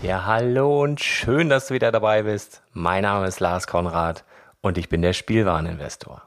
Ja, 0.00 0.26
hallo 0.26 0.84
und 0.84 1.00
schön, 1.00 1.48
dass 1.48 1.66
du 1.66 1.74
wieder 1.74 1.90
dabei 1.90 2.22
bist. 2.22 2.62
Mein 2.72 3.02
Name 3.02 3.26
ist 3.26 3.40
Lars 3.40 3.66
Konrad 3.66 4.22
und 4.60 4.78
ich 4.78 4.88
bin 4.88 5.02
der 5.02 5.12
Spielwareninvestor. 5.12 6.22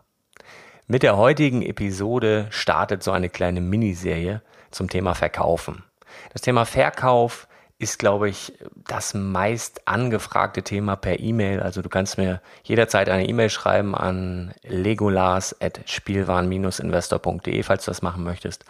Mit 0.88 1.04
der 1.04 1.16
heutigen 1.16 1.62
Episode 1.62 2.48
startet 2.50 3.02
so 3.02 3.12
eine 3.12 3.30
kleine 3.30 3.62
Miniserie 3.62 4.42
zum 4.72 4.90
Thema 4.90 5.16
Verkaufen. 5.16 5.86
Das 6.34 6.42
Thema 6.42 6.66
Verkauf 6.66 7.48
ist, 7.80 7.98
glaube 7.98 8.28
ich, 8.28 8.52
das 8.76 9.14
meist 9.14 9.88
angefragte 9.88 10.64
Thema 10.64 10.98
per 10.98 11.22
E-Mail. 11.22 11.62
Also 11.62 11.82
du 11.82 11.88
kannst 11.88 12.18
mir 12.18 12.42
jederzeit 12.64 13.08
eine 13.08 13.26
E-Mail 13.26 13.50
schreiben 13.50 13.96
an 13.96 14.54
legolas.spielwaren-investor.de, 14.64 17.64
falls 17.64 17.86
du 17.86 17.92
das 17.92 18.02
machen 18.02 18.26
möchtest. 18.26 18.66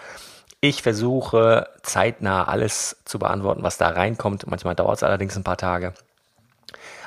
Ich 0.63 0.83
versuche 0.83 1.67
zeitnah 1.81 2.44
alles 2.44 2.97
zu 3.05 3.17
beantworten, 3.17 3.63
was 3.63 3.79
da 3.79 3.89
reinkommt. 3.89 4.45
Manchmal 4.45 4.75
dauert 4.75 4.97
es 4.97 5.03
allerdings 5.03 5.35
ein 5.35 5.44
paar 5.44 5.57
Tage. 5.57 5.94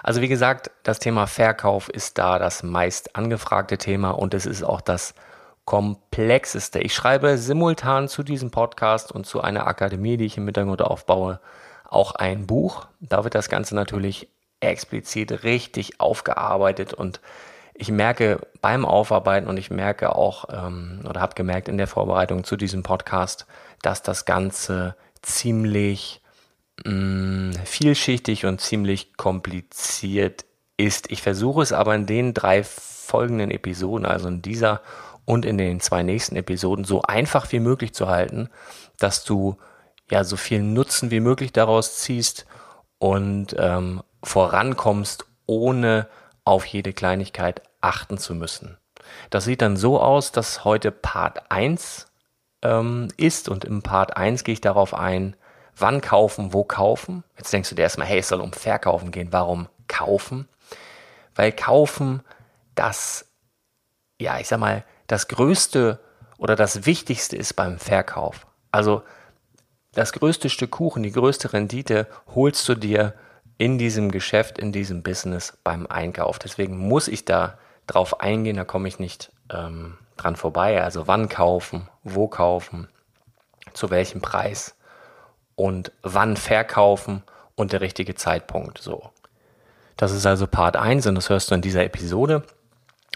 Also 0.03 0.21
wie 0.21 0.29
gesagt, 0.29 0.73
das 0.83 0.99
Thema 0.99 1.29
Verkauf 1.29 1.89
ist 1.89 2.19
da 2.19 2.41
das 2.41 2.65
meist 2.65 3.15
angefragte 3.15 3.79
Thema 3.79 4.11
und 4.11 4.35
es 4.35 4.45
ist 4.45 4.65
auch 4.65 4.81
das 4.81 5.15
komplexeste. 5.65 6.81
Ich 6.81 6.95
schreibe 6.95 7.39
simultan 7.39 8.09
zu 8.09 8.25
diesem 8.25 8.51
Podcast 8.51 9.13
und 9.13 9.25
zu 9.25 9.41
einer 9.41 9.69
Akademie, 9.69 10.17
die 10.17 10.27
ich 10.27 10.37
im 10.37 10.47
Hintergrund 10.47 10.83
aufbaue, 10.83 11.39
auch 11.89 12.17
ein 12.17 12.49
Buch. 12.49 12.87
Da 12.99 13.23
wird 13.23 13.37
das 13.37 13.49
Ganze 13.49 13.77
natürlich 13.77 14.29
explizit 14.59 15.45
richtig 15.45 16.01
aufgearbeitet 16.01 16.93
und 16.93 17.21
ich 17.75 17.91
merke 17.91 18.41
beim 18.61 18.85
Aufarbeiten 18.85 19.49
und 19.49 19.57
ich 19.57 19.71
merke 19.71 20.15
auch 20.15 20.47
ähm, 20.51 21.01
oder 21.09 21.21
habe 21.21 21.35
gemerkt 21.35 21.69
in 21.69 21.77
der 21.77 21.89
Vorbereitung 21.89 22.45
zu 22.45 22.57
diesem 22.57 22.83
Podcast, 22.83 23.47
dass 23.83 24.03
das 24.03 24.25
Ganze 24.25 24.97
ziemlich 25.23 26.23
mh, 26.85 26.93
mm, 26.93 27.53
vielschichtig 27.65 28.47
und 28.47 28.61
ziemlich 28.61 29.17
kompliziert 29.17 30.45
ist. 30.77 31.11
Ich 31.11 31.21
versuche 31.21 31.63
es 31.63 31.73
aber 31.73 31.95
in 31.95 32.07
den 32.07 32.33
drei 32.33 32.63
folgenden 32.63 33.51
Episoden, 33.51 34.07
also 34.07 34.29
in 34.29 34.41
dieser 34.41 34.81
und 35.25 35.45
in 35.45 35.59
den 35.59 35.81
zwei 35.81 36.03
nächsten 36.03 36.37
Episoden, 36.37 36.85
so 36.85 37.03
einfach 37.03 37.51
wie 37.51 37.61
möglich 37.61 37.95
zu 37.95 38.09
halten, 38.09 38.51
dass 38.99 39.25
du 39.25 39.57
ja 40.11 40.23
so 40.23 40.37
viel 40.37 40.63
Nutzen 40.63 41.11
wie 41.11 41.21
möglich 41.21 41.53
daraus 41.53 41.99
ziehst 41.99 42.47
und 42.99 43.57
ähm, 43.59 44.03
vorankommst, 44.23 45.27
ohne 45.47 46.09
auf 46.45 46.67
jede 46.67 46.93
Kleinigkeit 46.93 47.63
achten 47.81 48.19
zu 48.19 48.35
müssen. 48.35 48.79
Das 49.31 49.45
sieht 49.45 49.63
dann 49.63 49.77
so 49.77 50.01
aus, 50.01 50.33
dass 50.33 50.65
heute 50.65 50.91
Part 50.91 51.51
1 51.51 52.07
ähm, 52.63 53.09
ist 53.17 53.49
und 53.49 53.65
im 53.65 53.83
Part 53.83 54.17
1 54.17 54.45
gehe 54.45 54.55
ich 54.55 54.61
darauf 54.61 54.95
ein, 54.95 55.37
wann 55.77 56.01
kaufen, 56.01 56.53
wo 56.53 56.65
kaufen. 56.65 57.25
Jetzt 57.37 57.53
denkst 57.53 57.69
du 57.69 57.75
dir 57.75 57.83
erstmal, 57.83 58.07
hey, 58.07 58.19
es 58.19 58.29
soll 58.29 58.41
um 58.41 58.53
Verkaufen 58.53 59.11
gehen. 59.11 59.33
Warum 59.33 59.69
kaufen? 59.89 60.49
Weil 61.35 61.53
kaufen 61.53 62.23
das, 62.75 63.27
ja, 64.21 64.39
ich 64.39 64.49
sag 64.49 64.61
mal, 64.61 64.85
das 65.07 65.29
Größte 65.29 66.01
oder 66.39 66.57
das 66.57 66.87
Wichtigste 66.87 67.37
ist 67.37 67.55
beim 67.55 67.79
Verkauf. 67.79 68.47
Also 68.71 69.03
das 69.93 70.13
größte 70.13 70.51
Stück 70.51 70.73
Kuchen, 70.73 71.03
die 71.03 71.13
größte 71.13 71.53
Rendite 71.53 72.09
holst 72.35 72.69
du 72.69 72.75
dir 72.75 73.15
in 73.59 73.79
diesem 73.79 74.11
Geschäft, 74.11 74.59
in 74.59 74.73
diesem 74.73 75.03
Business 75.03 75.57
beim 75.63 75.87
Einkauf. 75.87 76.39
Deswegen 76.39 76.77
muss 76.77 77.09
ich 77.09 77.25
da 77.25 77.59
drauf 77.87 78.21
eingehen, 78.21 78.57
da 78.57 78.65
komme 78.65 78.89
ich 78.89 78.99
nicht 78.99 79.31
ähm, 79.53 79.99
dran 80.17 80.37
vorbei. 80.37 80.83
Also 80.83 81.07
wann 81.07 81.29
kaufen, 81.29 81.89
wo 82.03 82.29
kaufen, 82.29 82.89
zu 83.73 83.91
welchem 83.91 84.21
Preis 84.21 84.75
und 85.55 85.93
wann 86.03 86.37
verkaufen 86.37 87.23
und 87.55 87.73
der 87.73 87.81
richtige 87.81 88.15
Zeitpunkt. 88.15 88.79
So. 88.79 89.11
Das 89.97 90.13
ist 90.13 90.27
also 90.27 90.47
Part 90.47 90.77
1 90.77 91.07
und 91.07 91.15
das 91.15 91.29
hörst 91.29 91.51
du 91.51 91.55
in 91.55 91.61
dieser 91.61 91.85
Episode. 91.85 92.43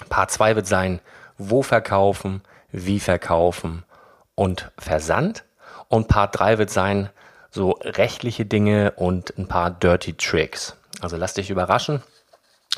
Part 0.08 0.30
2 0.30 0.56
wird 0.56 0.66
sein, 0.66 1.00
wo 1.36 1.62
verkaufen, 1.62 2.42
wie 2.70 3.00
verkaufen 3.00 3.84
und 4.34 4.70
Versand. 4.78 5.44
Und 5.88 6.06
Part 6.08 6.38
3 6.38 6.58
wird 6.58 6.70
sein, 6.70 7.10
so 7.50 7.78
rechtliche 7.82 8.44
Dinge 8.44 8.92
und 8.96 9.36
ein 9.38 9.48
paar 9.48 9.70
Dirty 9.70 10.14
Tricks. 10.14 10.76
Also 11.00 11.16
lass 11.16 11.34
dich 11.34 11.50
überraschen. 11.50 12.02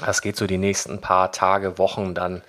Das 0.05 0.23
geht 0.23 0.37
so 0.37 0.47
die 0.47 0.59
nächsten 0.59 1.01
paar 1.01 1.33
Tage, 1.33 1.79
Wochen 1.79 2.15
dann 2.15 2.43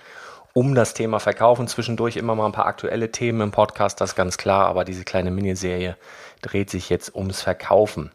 um 0.54 0.74
das 0.74 0.94
Thema 0.94 1.18
Verkaufen. 1.18 1.68
Zwischendurch 1.68 2.16
immer 2.16 2.34
mal 2.34 2.46
ein 2.46 2.52
paar 2.52 2.66
aktuelle 2.66 3.10
Themen 3.10 3.40
im 3.40 3.50
Podcast, 3.50 4.00
das 4.00 4.10
ist 4.10 4.16
ganz 4.16 4.38
klar, 4.38 4.66
aber 4.66 4.84
diese 4.84 5.04
kleine 5.04 5.30
Miniserie 5.30 5.96
dreht 6.40 6.70
sich 6.70 6.88
jetzt 6.88 7.14
ums 7.14 7.42
Verkaufen. 7.42 8.10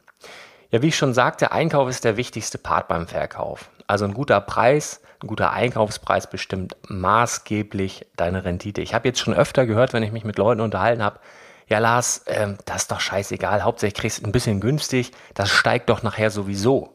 Ja, 0.70 0.82
wie 0.82 0.90
ich 0.90 0.98
schon 0.98 1.14
sagte, 1.14 1.52
Einkauf 1.52 1.90
ist 1.90 2.04
der 2.04 2.18
wichtigste 2.18 2.58
Part 2.58 2.88
beim 2.88 3.08
Verkauf. 3.08 3.70
Also 3.88 4.06
ein 4.06 4.14
guter 4.14 4.42
Preis, 4.42 5.02
ein 5.24 5.28
guter 5.28 5.52
Einkaufspreis 5.52 6.30
bestimmt 6.30 6.76
maßgeblich 6.90 8.06
deine 8.18 8.44
Rendite. 8.44 8.82
Ich 8.82 8.94
habe 8.94 9.08
jetzt 9.08 9.20
schon 9.20 9.34
öfter 9.34 9.66
gehört, 9.66 9.94
wenn 9.94 10.04
ich 10.04 10.12
mich 10.12 10.26
mit 10.26 10.38
Leuten 10.38 10.62
unterhalten 10.62 11.04
habe, 11.04 11.20
ja 11.68 11.80
Lars, 11.80 12.20
äh, 12.26 12.54
das 12.66 12.84
ist 12.84 12.92
doch 12.92 13.00
scheißegal, 13.00 13.64
hauptsächlich 13.64 14.00
kriegst 14.00 14.20
du 14.20 14.26
ein 14.26 14.32
bisschen 14.32 14.60
günstig, 14.60 15.12
das 15.34 15.50
steigt 15.50 15.90
doch 15.90 16.04
nachher 16.04 16.32
sowieso. 16.32 16.94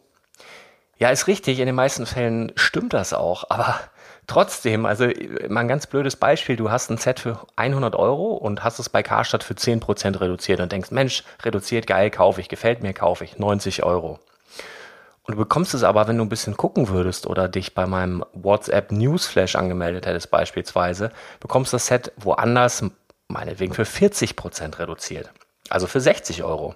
Ja, 0.99 1.11
ist 1.11 1.27
richtig, 1.27 1.59
in 1.59 1.67
den 1.67 1.75
meisten 1.75 2.07
Fällen 2.07 2.53
stimmt 2.55 2.93
das 2.93 3.13
auch, 3.13 3.45
aber 3.51 3.81
trotzdem, 4.27 4.87
also 4.87 5.07
mal 5.49 5.61
ein 5.61 5.69
ganz 5.69 5.87
blödes 5.87 6.17
Beispiel, 6.17 6.57
du 6.57 6.71
hast 6.71 6.91
ein 6.91 6.99
Set 6.99 7.21
für 7.21 7.41
100 7.57 7.97
Euro 7.97 8.35
und 8.35 8.65
hast 8.65 8.79
es 8.79 8.89
bei 8.89 9.03
Karstadt 9.03 9.45
für 9.45 9.55
10% 9.55 10.21
reduziert 10.21 10.61
und 10.61 10.73
denkst, 10.73 10.91
Mensch, 10.91 11.25
reduziert, 11.43 11.87
geil, 11.87 12.11
kaufe 12.11 12.41
ich, 12.41 12.49
gefällt 12.49 12.83
mir, 12.83 12.93
kaufe 12.93 13.25
ich, 13.25 13.39
90 13.39 13.83
Euro. 13.83 14.21
Und 15.25 15.35
du 15.35 15.39
bekommst 15.39 15.73
es 15.73 15.85
aber, 15.85 16.09
wenn 16.09 16.19
du 16.19 16.25
ein 16.25 16.29
bisschen 16.29 16.57
gucken 16.57 16.89
würdest 16.89 17.29
oder 17.29 17.49
dich 17.49 17.75
bei 17.75 17.87
meinem 17.87 18.25
WhatsApp 18.33 18.91
Newsflash 18.91 19.55
angemeldet 19.55 20.05
hättest 20.05 20.33
beispielsweise, 20.33 21.13
bekommst 21.39 21.73
das 21.73 21.87
Set 21.87 22.13
woanders, 22.17 22.85
meinetwegen 23.33 23.75
für 23.75 23.85
40% 23.85 24.79
reduziert. 24.79 25.31
Also 25.69 25.87
für 25.87 26.01
60 26.01 26.45
Euro. 26.45 26.75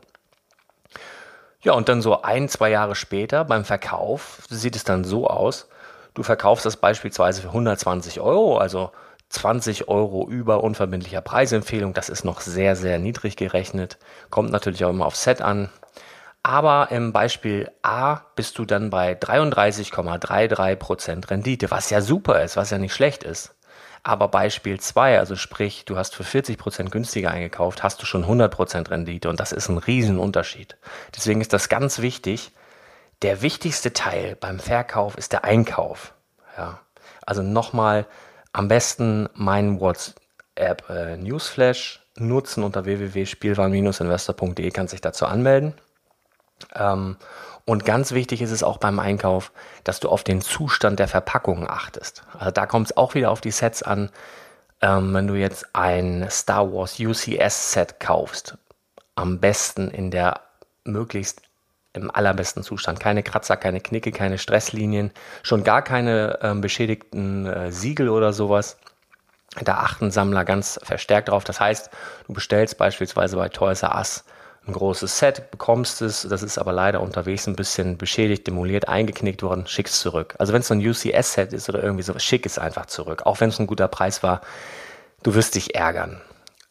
Ja, 1.63 1.73
und 1.73 1.89
dann 1.89 2.03
so 2.03 2.23
ein, 2.23 2.49
zwei 2.49 2.71
Jahre 2.71 2.95
später 2.95 3.45
beim 3.45 3.65
Verkauf 3.65 4.43
sieht 4.49 4.77
es 4.77 4.85
dann 4.85 5.03
so 5.05 5.27
aus, 5.27 5.69
du 6.15 6.23
verkaufst 6.23 6.65
das 6.65 6.77
beispielsweise 6.77 7.43
für 7.43 7.49
120 7.49 8.21
Euro, 8.21 8.59
also 8.59 8.93
20 9.31 9.89
Euro 9.89 10.29
über 10.29 10.63
unverbindlicher 10.63 11.21
Preisempfehlung. 11.21 11.93
Das 11.93 12.09
ist 12.09 12.25
noch 12.25 12.41
sehr, 12.41 12.77
sehr 12.77 13.01
niedrig 13.01 13.35
gerechnet. 13.37 13.99
Kommt 14.31 14.53
natürlich 14.53 14.85
auch 14.85 14.91
immer 14.91 15.07
auf 15.07 15.17
Set 15.17 15.43
an. 15.43 15.69
Aber 16.45 16.93
im 16.93 17.13
Beispiel 17.13 17.69
A 17.83 18.21
bist 18.37 18.57
du 18.59 18.65
dann 18.65 18.91
bei 18.91 19.15
33,33% 19.15 21.29
Rendite, 21.29 21.73
was 21.73 21.91
ja 21.91 22.01
super 22.01 22.41
ist, 22.41 22.57
was 22.57 22.71
ja 22.71 22.79
nicht 22.79 22.95
schlecht 22.95 23.25
ist. 23.25 23.56
Aber 24.03 24.29
Beispiel 24.29 24.79
2, 24.79 25.19
also 25.19 25.37
sprich, 25.37 25.85
du 25.85 25.97
hast 25.97 26.15
für 26.15 26.23
40% 26.23 26.91
günstiger 26.91 27.31
eingekauft, 27.31 27.83
hast 27.83 28.01
du 28.01 28.07
schon 28.07 28.25
100% 28.25 28.91
Rendite 28.91 29.29
und 29.29 29.41
das 29.41 29.53
ist 29.53 29.69
ein 29.69 29.79
Riesenunterschied. 29.79 30.77
Deswegen 31.15 31.41
ist 31.41 31.53
das 31.53 31.69
ganz 31.69 32.01
wichtig. 32.01 32.53
Der 33.23 33.43
wichtigste 33.43 33.93
Teil 33.93 34.37
beim 34.37 34.59
Verkauf 34.59 35.17
ist 35.17 35.33
der 35.33 35.45
Einkauf. 35.45 36.15
Ja. 36.57 36.81
Also 37.25 37.43
nochmal 37.43 38.07
am 38.53 38.69
besten 38.69 39.29
meinen 39.35 39.81
WhatsApp 39.81 40.89
äh, 40.89 41.17
Newsflash 41.17 42.01
nutzen 42.17 42.63
unter 42.63 42.85
www.spielwaren-investor.de 42.85 44.71
kannst 44.71 44.93
dich 44.95 45.01
dazu 45.01 45.27
anmelden. 45.27 45.75
Ähm, 46.75 47.17
und 47.67 47.85
ganz 47.85 48.13
wichtig 48.13 48.43
ist 48.43 48.53
es 48.53 48.63
auch 48.63 48.79
beim 48.79 49.01
Einkauf, 49.01 49.51
dass 49.83 49.99
du 49.99 50.09
auf 50.09 50.23
den 50.23 50.41
Zustand 50.41 51.01
der 51.01 51.09
Verpackung 51.09 51.69
achtest. 51.69 52.23
Also 52.39 52.53
da 52.53 52.65
kommt 52.65 52.87
es 52.87 52.97
auch 52.97 53.15
wieder 53.15 53.33
auf 53.33 53.41
die 53.41 53.51
Sets 53.51 53.83
an. 53.83 54.11
Ähm, 54.81 55.13
wenn 55.13 55.27
du 55.27 55.35
jetzt 55.35 55.75
ein 55.75 56.29
Star 56.31 56.73
Wars 56.73 57.01
UCS 57.01 57.73
Set 57.73 57.99
kaufst, 57.99 58.57
am 59.17 59.41
besten 59.41 59.91
in 59.91 60.13
der 60.13 60.43
möglichst 60.85 61.43
im 61.93 62.11
allerbesten 62.11 62.63
Zustand. 62.63 63.01
Keine 63.01 63.25
Kratzer, 63.25 63.57
keine 63.57 63.81
Knicke, 63.81 64.13
keine 64.13 64.39
Stresslinien, 64.39 65.11
schon 65.43 65.65
gar 65.65 65.83
keine 65.83 66.39
ähm, 66.43 66.61
beschädigten 66.61 67.47
äh, 67.47 67.73
Siegel 67.73 68.11
oder 68.11 68.33
sowas. 68.33 68.77
Da 69.61 69.79
achten 69.79 70.11
Sammler 70.13 70.45
ganz 70.45 70.79
verstärkt 70.85 71.31
drauf. 71.31 71.43
Das 71.43 71.59
heißt, 71.59 71.91
du 72.27 72.33
bestellst 72.33 72.79
beispielsweise 72.79 73.37
bei 73.37 73.49
Toys 73.49 73.83
R 73.83 73.97
Us 73.97 74.25
ein 74.67 74.73
großes 74.73 75.19
Set, 75.19 75.51
bekommst 75.51 76.03
es, 76.03 76.27
das 76.29 76.43
ist 76.43 76.59
aber 76.59 76.73
leider 76.73 77.01
unterwegs 77.01 77.47
ein 77.47 77.57
bisschen 77.57 77.97
beschädigt, 77.97 78.47
demoliert, 78.47 78.89
eingeknickt 78.89 79.43
worden, 79.43 79.67
schickst 79.67 80.01
zurück. 80.01 80.35
Also 80.39 80.53
wenn 80.53 80.61
es 80.61 80.69
so 80.69 80.75
ein 80.75 80.87
UCS-Set 80.87 81.53
ist 81.53 81.69
oder 81.69 81.83
irgendwie 81.83 82.03
sowas, 82.03 82.25
schick 82.25 82.47
es 82.47 82.59
einfach 82.59 82.87
zurück. 82.87 83.23
Auch 83.27 83.41
wenn 83.41 83.51
es 83.51 83.61
ein 83.61 83.67
guter 83.67 83.89
Preis 83.89 84.23
war, 84.23 84.41
du 85.23 85.35
wirst 85.35 85.55
dich 85.55 85.75
ärgern. 85.75 86.21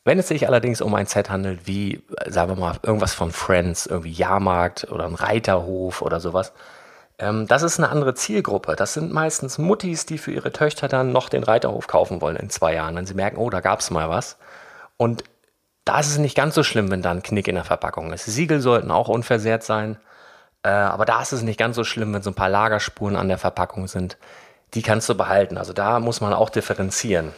Wenn 0.03 0.19
es 0.19 0.27
sich 0.27 0.47
allerdings 0.47 0.81
um 0.81 0.93
ein 0.93 1.07
Set 1.07 1.29
handelt, 1.29 1.67
wie, 1.67 2.03
sagen 2.27 2.51
wir 2.51 2.59
mal, 2.59 2.75
irgendwas 2.83 3.13
von 3.13 3.31
Friends, 3.31 3.87
irgendwie 3.87 4.11
Jahrmarkt 4.11 4.91
oder 4.91 5.05
ein 5.05 5.15
Reiterhof 5.15 6.01
oder 6.01 6.19
sowas, 6.19 6.53
ähm, 7.17 7.47
das 7.47 7.63
ist 7.63 7.79
eine 7.79 7.89
andere 7.89 8.13
Zielgruppe. 8.13 8.75
Das 8.75 8.93
sind 8.93 9.11
meistens 9.11 9.57
Muttis, 9.57 10.05
die 10.05 10.17
für 10.17 10.31
ihre 10.31 10.51
Töchter 10.51 10.87
dann 10.87 11.11
noch 11.11 11.29
den 11.29 11.43
Reiterhof 11.43 11.87
kaufen 11.87 12.21
wollen 12.21 12.35
in 12.35 12.49
zwei 12.49 12.75
Jahren, 12.75 12.95
wenn 12.95 13.05
sie 13.05 13.13
merken, 13.13 13.37
oh, 13.37 13.49
da 13.49 13.61
gab 13.61 13.79
es 13.79 13.89
mal 13.89 14.09
was. 14.09 14.37
Und 14.97 15.23
da 15.85 15.99
ist 15.99 16.07
es 16.07 16.17
nicht 16.17 16.35
ganz 16.35 16.55
so 16.55 16.63
schlimm, 16.63 16.89
wenn 16.89 17.03
da 17.03 17.11
ein 17.11 17.23
Knick 17.23 17.47
in 17.47 17.55
der 17.55 17.63
Verpackung 17.63 18.11
ist. 18.11 18.25
Siegel 18.25 18.59
sollten 18.59 18.89
auch 18.91 19.07
unversehrt 19.07 19.63
sein, 19.63 19.97
äh, 20.63 20.69
aber 20.69 21.05
da 21.05 21.21
ist 21.21 21.31
es 21.31 21.43
nicht 21.43 21.59
ganz 21.59 21.75
so 21.75 21.83
schlimm, 21.83 22.13
wenn 22.13 22.23
so 22.23 22.31
ein 22.31 22.35
paar 22.35 22.49
Lagerspuren 22.49 23.15
an 23.15 23.27
der 23.27 23.37
Verpackung 23.37 23.87
sind. 23.87 24.17
Die 24.73 24.81
kannst 24.81 25.07
du 25.07 25.15
behalten. 25.15 25.57
Also 25.57 25.73
da 25.73 25.99
muss 25.99 26.21
man 26.21 26.33
auch 26.33 26.49
differenzieren. 26.49 27.33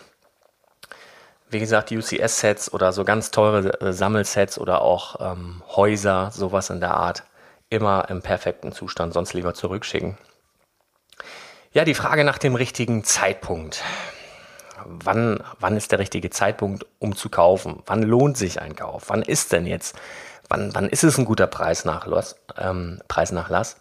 Wie 1.49 1.59
gesagt, 1.59 1.91
UCS-Sets 1.91 2.73
oder 2.73 2.93
so 2.93 3.03
ganz 3.03 3.31
teure 3.31 3.81
äh, 3.81 3.93
Sammelsets 3.93 4.57
oder 4.57 4.81
auch 4.81 5.19
ähm, 5.19 5.61
Häuser, 5.75 6.31
sowas 6.31 6.69
in 6.69 6.79
der 6.79 6.95
Art, 6.95 7.23
immer 7.69 8.09
im 8.09 8.21
perfekten 8.21 8.71
Zustand, 8.71 9.13
sonst 9.13 9.33
lieber 9.33 9.53
zurückschicken. 9.53 10.17
Ja, 11.73 11.83
die 11.83 11.93
Frage 11.93 12.23
nach 12.23 12.37
dem 12.37 12.55
richtigen 12.55 13.03
Zeitpunkt 13.03 13.83
wann, 14.85 15.43
wann 15.59 15.77
ist 15.77 15.91
der 15.91 15.99
richtige 15.99 16.29
Zeitpunkt, 16.29 16.85
um 16.99 17.15
zu 17.15 17.29
kaufen? 17.29 17.83
Wann 17.85 18.03
lohnt 18.03 18.37
sich 18.37 18.61
ein 18.61 18.75
Kauf? 18.75 19.05
Wann 19.07 19.21
ist 19.21 19.51
denn 19.51 19.65
jetzt? 19.65 19.95
Wann, 20.49 20.73
wann 20.73 20.89
ist 20.89 21.03
es 21.03 21.17
ein 21.17 21.25
guter 21.25 21.47
Preisnachlass? 21.47 22.35
Ähm, 22.57 23.01
Preisnachlass? 23.07 23.77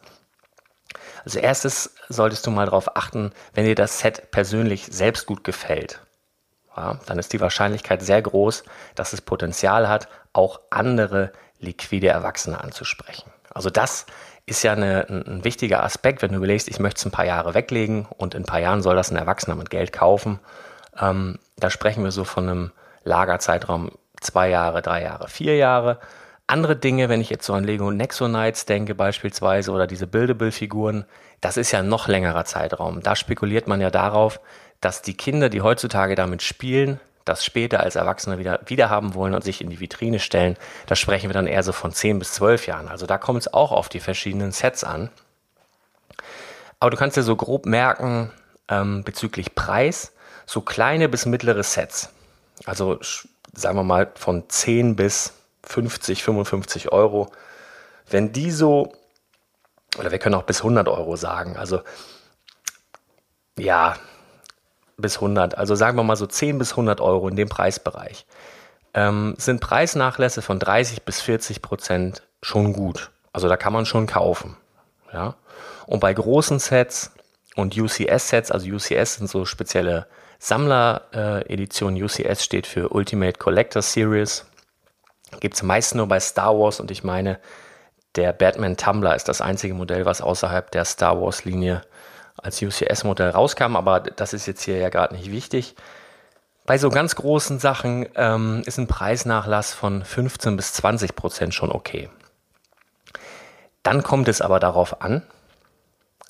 Als 1.24 1.34
erstes 1.34 1.94
solltest 2.08 2.46
du 2.46 2.50
mal 2.50 2.66
darauf 2.66 2.96
achten, 2.96 3.32
wenn 3.54 3.64
dir 3.64 3.74
das 3.74 3.98
Set 3.98 4.30
persönlich 4.30 4.86
selbst 4.90 5.26
gut 5.26 5.44
gefällt. 5.44 6.00
Ja, 6.76 6.98
dann 7.06 7.18
ist 7.18 7.32
die 7.32 7.40
Wahrscheinlichkeit 7.40 8.02
sehr 8.02 8.20
groß, 8.20 8.64
dass 8.94 9.12
es 9.12 9.22
Potenzial 9.22 9.88
hat, 9.88 10.08
auch 10.32 10.60
andere 10.70 11.32
liquide 11.58 12.08
Erwachsene 12.08 12.62
anzusprechen. 12.62 13.30
Also 13.52 13.70
das 13.70 14.06
ist 14.44 14.62
ja 14.62 14.72
eine, 14.72 15.08
ein 15.08 15.42
wichtiger 15.42 15.82
Aspekt, 15.82 16.22
wenn 16.22 16.30
du 16.30 16.36
überlegst, 16.36 16.68
ich 16.68 16.78
möchte 16.78 16.98
es 16.98 17.04
ein 17.06 17.10
paar 17.10 17.24
Jahre 17.24 17.54
weglegen 17.54 18.06
und 18.06 18.34
in 18.34 18.42
ein 18.42 18.46
paar 18.46 18.60
Jahren 18.60 18.82
soll 18.82 18.94
das 18.94 19.10
ein 19.10 19.16
Erwachsener 19.16 19.56
mit 19.56 19.70
Geld 19.70 19.92
kaufen 19.92 20.38
ähm, 21.00 21.38
da 21.56 21.70
sprechen 21.70 22.04
wir 22.04 22.10
so 22.10 22.24
von 22.24 22.48
einem 22.48 22.72
Lagerzeitraum 23.04 23.92
zwei 24.20 24.48
Jahre, 24.50 24.82
drei 24.82 25.02
Jahre, 25.02 25.28
vier 25.28 25.56
Jahre. 25.56 25.98
Andere 26.46 26.76
Dinge, 26.76 27.08
wenn 27.08 27.20
ich 27.20 27.30
jetzt 27.30 27.46
so 27.46 27.54
an 27.54 27.64
Lego 27.64 27.90
Nexo 27.90 28.26
Knights 28.26 28.66
denke 28.66 28.94
beispielsweise 28.94 29.72
oder 29.72 29.86
diese 29.86 30.06
Buildable-Figuren, 30.06 31.04
das 31.40 31.56
ist 31.56 31.72
ja 31.72 31.80
ein 31.80 31.88
noch 31.88 32.08
längerer 32.08 32.44
Zeitraum. 32.44 33.02
Da 33.02 33.16
spekuliert 33.16 33.66
man 33.66 33.80
ja 33.80 33.90
darauf, 33.90 34.40
dass 34.80 35.02
die 35.02 35.16
Kinder, 35.16 35.48
die 35.48 35.62
heutzutage 35.62 36.14
damit 36.14 36.42
spielen, 36.42 37.00
das 37.24 37.44
später 37.44 37.80
als 37.80 37.96
Erwachsene 37.96 38.38
wieder, 38.38 38.60
wieder 38.66 38.88
haben 38.88 39.14
wollen 39.14 39.34
und 39.34 39.42
sich 39.42 39.60
in 39.60 39.68
die 39.68 39.80
Vitrine 39.80 40.20
stellen. 40.20 40.56
Da 40.86 40.94
sprechen 40.94 41.28
wir 41.28 41.34
dann 41.34 41.48
eher 41.48 41.64
so 41.64 41.72
von 41.72 41.92
10 41.92 42.20
bis 42.20 42.32
12 42.34 42.68
Jahren. 42.68 42.88
Also 42.88 43.06
da 43.06 43.18
kommt 43.18 43.40
es 43.40 43.52
auch 43.52 43.72
auf 43.72 43.88
die 43.88 44.00
verschiedenen 44.00 44.52
Sets 44.52 44.84
an. 44.84 45.10
Aber 46.78 46.90
du 46.90 46.96
kannst 46.96 47.16
dir 47.16 47.24
so 47.24 47.34
grob 47.34 47.66
merken, 47.66 48.30
ähm, 48.68 49.02
bezüglich 49.02 49.54
Preis, 49.56 50.12
so 50.46 50.60
kleine 50.60 51.08
bis 51.08 51.26
mittlere 51.26 51.62
Sets. 51.62 52.10
Also 52.64 52.98
sagen 53.52 53.76
wir 53.76 53.82
mal 53.82 54.10
von 54.14 54.48
10 54.48 54.96
bis 54.96 55.32
50, 55.64 56.22
55 56.22 56.92
Euro. 56.92 57.30
Wenn 58.08 58.32
die 58.32 58.50
so, 58.52 58.92
oder 59.98 60.10
wir 60.10 60.18
können 60.18 60.36
auch 60.36 60.44
bis 60.44 60.58
100 60.60 60.88
Euro 60.88 61.16
sagen, 61.16 61.56
also 61.56 61.80
ja, 63.58 63.96
bis 64.96 65.16
100, 65.16 65.58
also 65.58 65.74
sagen 65.74 65.96
wir 65.98 66.04
mal 66.04 66.16
so 66.16 66.26
10 66.26 66.58
bis 66.58 66.72
100 66.72 67.00
Euro 67.00 67.28
in 67.28 67.36
dem 67.36 67.48
Preisbereich, 67.48 68.26
ähm, 68.94 69.34
sind 69.38 69.60
Preisnachlässe 69.60 70.42
von 70.42 70.58
30 70.58 71.02
bis 71.02 71.20
40 71.20 71.62
Prozent 71.62 72.22
schon 72.42 72.72
gut. 72.72 73.10
Also 73.32 73.48
da 73.48 73.56
kann 73.56 73.72
man 73.72 73.84
schon 73.84 74.06
kaufen. 74.06 74.56
Ja? 75.12 75.34
Und 75.86 76.00
bei 76.00 76.14
großen 76.14 76.58
Sets 76.58 77.12
und 77.56 77.76
UCS-Sets, 77.76 78.50
also 78.50 78.68
UCS 78.68 79.16
sind 79.16 79.28
so 79.28 79.44
spezielle 79.44 80.06
Sammler-Editionen, 80.38 82.02
UCS 82.02 82.44
steht 82.44 82.66
für 82.66 82.90
Ultimate 82.90 83.38
Collector 83.38 83.82
Series, 83.82 84.46
gibt 85.40 85.56
es 85.56 85.62
meist 85.62 85.94
nur 85.94 86.06
bei 86.06 86.20
Star 86.20 86.58
Wars 86.58 86.80
und 86.80 86.90
ich 86.90 87.04
meine, 87.04 87.38
der 88.16 88.32
Batman 88.32 88.76
Tumbler 88.76 89.14
ist 89.14 89.28
das 89.28 89.40
einzige 89.40 89.74
Modell, 89.74 90.06
was 90.06 90.20
außerhalb 90.20 90.70
der 90.70 90.84
Star 90.84 91.20
Wars-Linie 91.20 91.82
als 92.36 92.62
UCS-Modell 92.62 93.30
rauskam, 93.30 93.76
aber 93.76 94.00
das 94.00 94.32
ist 94.32 94.46
jetzt 94.46 94.62
hier 94.62 94.78
ja 94.78 94.88
gerade 94.88 95.14
nicht 95.14 95.30
wichtig. 95.30 95.74
Bei 96.64 96.78
so 96.78 96.90
ganz 96.90 97.14
großen 97.14 97.58
Sachen 97.58 98.08
ähm, 98.16 98.62
ist 98.66 98.78
ein 98.78 98.88
Preisnachlass 98.88 99.72
von 99.72 100.04
15 100.04 100.56
bis 100.56 100.72
20 100.72 101.14
Prozent 101.14 101.54
schon 101.54 101.70
okay. 101.70 102.10
Dann 103.82 104.02
kommt 104.02 104.26
es 104.26 104.40
aber 104.40 104.58
darauf 104.58 105.00
an, 105.00 105.22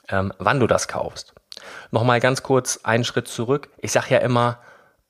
ähm, 0.08 0.32
wann 0.38 0.60
du 0.60 0.66
das 0.66 0.88
kaufst. 0.88 1.32
Nochmal 1.90 2.20
ganz 2.20 2.42
kurz 2.42 2.80
einen 2.82 3.04
Schritt 3.04 3.28
zurück. 3.28 3.68
Ich 3.78 3.92
sage 3.92 4.08
ja 4.10 4.18
immer, 4.18 4.58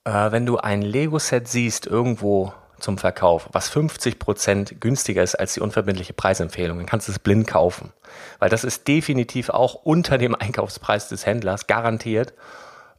äh, 0.04 0.30
wenn 0.32 0.46
du 0.46 0.58
ein 0.58 0.82
Lego-Set 0.82 1.48
siehst 1.48 1.86
irgendwo 1.86 2.52
zum 2.78 2.98
Verkauf, 2.98 3.48
was 3.52 3.68
50 3.68 4.18
Prozent 4.18 4.80
günstiger 4.80 5.22
ist 5.22 5.34
als 5.34 5.54
die 5.54 5.60
unverbindliche 5.60 6.12
Preisempfehlung, 6.12 6.78
dann 6.78 6.86
kannst 6.86 7.08
du 7.08 7.12
es 7.12 7.18
blind 7.18 7.46
kaufen. 7.46 7.92
Weil 8.38 8.50
das 8.50 8.64
ist 8.64 8.86
definitiv 8.86 9.48
auch 9.48 9.74
unter 9.74 10.18
dem 10.18 10.34
Einkaufspreis 10.38 11.08
des 11.08 11.26
Händlers 11.26 11.66
garantiert. 11.66 12.34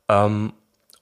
Ähm, 0.09 0.53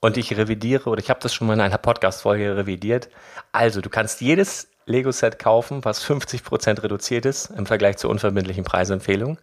und 0.02 0.18
ich 0.18 0.38
revidiere, 0.38 0.90
oder 0.90 1.02
ich 1.02 1.10
habe 1.10 1.20
das 1.22 1.34
schon 1.34 1.48
mal 1.48 1.54
in 1.54 1.62
einer 1.62 1.78
Podcast-Folge 1.80 2.58
revidiert. 2.58 3.10
Also, 3.52 3.82
du 3.82 3.90
kannst 3.90 4.22
jedes 4.22 4.68
Lego-Set 4.86 5.40
kaufen, 5.40 5.84
was 5.84 6.06
50% 6.06 6.84
reduziert 6.84 7.26
ist 7.26 7.50
im 7.50 7.66
Vergleich 7.66 7.98
zur 7.98 8.12
unverbindlichen 8.12 8.64
Preisempfehlung. 8.64 9.40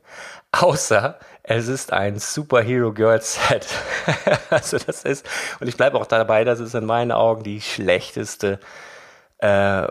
Außer 0.53 1.19
es 1.43 1.67
ist 1.67 1.93
ein 1.93 2.21
Superhero 2.21 2.93
Girls 2.93 3.35
Set. 3.35 3.67
also 4.51 4.79
das 4.79 5.03
ist, 5.03 5.27
und 5.59 5.67
ich 5.67 5.77
bleibe 5.77 5.99
auch 5.99 6.07
dabei, 6.07 6.45
das 6.45 6.61
ist 6.61 6.75
in 6.75 6.85
meinen 6.85 7.11
Augen 7.11 7.43
die 7.43 7.61
schlechteste, 7.61 8.61
äh, 9.39 9.89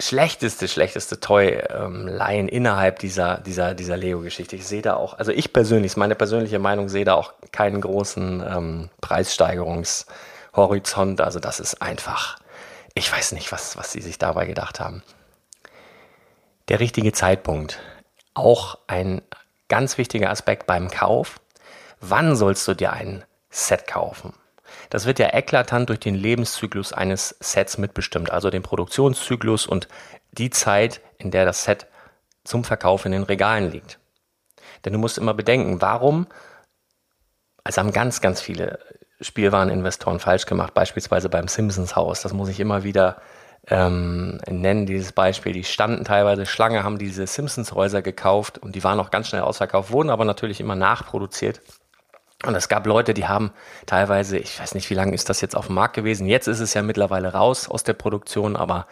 schlechteste, 0.00 0.68
schlechteste 0.68 1.18
Toy-Line 1.18 2.42
ähm, 2.42 2.48
innerhalb 2.48 3.00
dieser, 3.00 3.38
dieser, 3.38 3.74
dieser 3.74 3.96
Lego-Geschichte. 3.96 4.54
Ich 4.54 4.68
sehe 4.68 4.82
da 4.82 4.94
auch, 4.94 5.18
also 5.18 5.32
ich 5.32 5.52
persönlich, 5.52 5.96
meine 5.96 6.14
persönliche 6.14 6.60
Meinung, 6.60 6.88
sehe 6.88 7.04
da 7.04 7.14
auch 7.14 7.34
keinen 7.50 7.80
großen 7.80 8.44
ähm, 8.48 8.90
Preissteigerungshorizont. 9.00 11.20
Also 11.20 11.40
das 11.40 11.58
ist 11.58 11.82
einfach 11.82 12.38
ich 12.96 13.12
weiß 13.12 13.32
nicht, 13.32 13.52
was, 13.52 13.76
was 13.76 13.92
sie 13.92 14.00
sich 14.00 14.18
dabei 14.18 14.46
gedacht 14.46 14.80
haben. 14.80 15.02
Der 16.68 16.80
richtige 16.80 17.12
Zeitpunkt. 17.12 17.78
Auch 18.32 18.78
ein 18.86 19.20
ganz 19.68 19.98
wichtiger 19.98 20.30
Aspekt 20.30 20.66
beim 20.66 20.90
Kauf. 20.90 21.40
Wann 22.00 22.34
sollst 22.36 22.66
du 22.66 22.74
dir 22.74 22.94
ein 22.94 23.24
Set 23.50 23.86
kaufen? 23.86 24.32
Das 24.88 25.04
wird 25.04 25.18
ja 25.18 25.32
eklatant 25.32 25.90
durch 25.90 26.00
den 26.00 26.14
Lebenszyklus 26.14 26.94
eines 26.94 27.36
Sets 27.38 27.76
mitbestimmt, 27.76 28.30
also 28.30 28.48
den 28.48 28.62
Produktionszyklus 28.62 29.66
und 29.66 29.88
die 30.32 30.50
Zeit, 30.50 31.02
in 31.18 31.30
der 31.30 31.44
das 31.44 31.64
Set 31.64 31.86
zum 32.44 32.64
Verkauf 32.64 33.04
in 33.04 33.12
den 33.12 33.24
Regalen 33.24 33.70
liegt. 33.70 33.98
Denn 34.84 34.94
du 34.94 34.98
musst 34.98 35.18
immer 35.18 35.34
bedenken, 35.34 35.82
warum, 35.82 36.26
also 37.62 37.80
haben 37.80 37.92
ganz, 37.92 38.22
ganz 38.22 38.40
viele 38.40 38.78
Spielwareninvestoren 39.20 40.20
falsch 40.20 40.46
gemacht, 40.46 40.74
beispielsweise 40.74 41.28
beim 41.28 41.48
Simpsons 41.48 41.96
Haus. 41.96 42.22
Das 42.22 42.32
muss 42.32 42.48
ich 42.48 42.60
immer 42.60 42.84
wieder 42.84 43.16
ähm, 43.68 44.38
nennen, 44.48 44.86
dieses 44.86 45.12
Beispiel. 45.12 45.52
Die 45.52 45.64
standen 45.64 46.04
teilweise 46.04 46.46
Schlange, 46.46 46.84
haben 46.84 46.98
diese 46.98 47.26
Simpsons 47.26 47.72
Häuser 47.72 48.02
gekauft 48.02 48.58
und 48.58 48.74
die 48.74 48.84
waren 48.84 49.00
auch 49.00 49.10
ganz 49.10 49.28
schnell 49.28 49.42
ausverkauft, 49.42 49.90
wurden 49.90 50.10
aber 50.10 50.24
natürlich 50.24 50.60
immer 50.60 50.76
nachproduziert. 50.76 51.60
Und 52.44 52.54
es 52.54 52.68
gab 52.68 52.86
Leute, 52.86 53.14
die 53.14 53.26
haben 53.26 53.52
teilweise, 53.86 54.36
ich 54.38 54.60
weiß 54.60 54.74
nicht, 54.74 54.90
wie 54.90 54.94
lange 54.94 55.14
ist 55.14 55.30
das 55.30 55.40
jetzt 55.40 55.56
auf 55.56 55.66
dem 55.66 55.74
Markt 55.74 55.94
gewesen. 55.94 56.26
Jetzt 56.26 56.48
ist 56.48 56.60
es 56.60 56.74
ja 56.74 56.82
mittlerweile 56.82 57.32
raus 57.32 57.68
aus 57.68 57.82
der 57.82 57.94
Produktion, 57.94 58.56
aber 58.56 58.86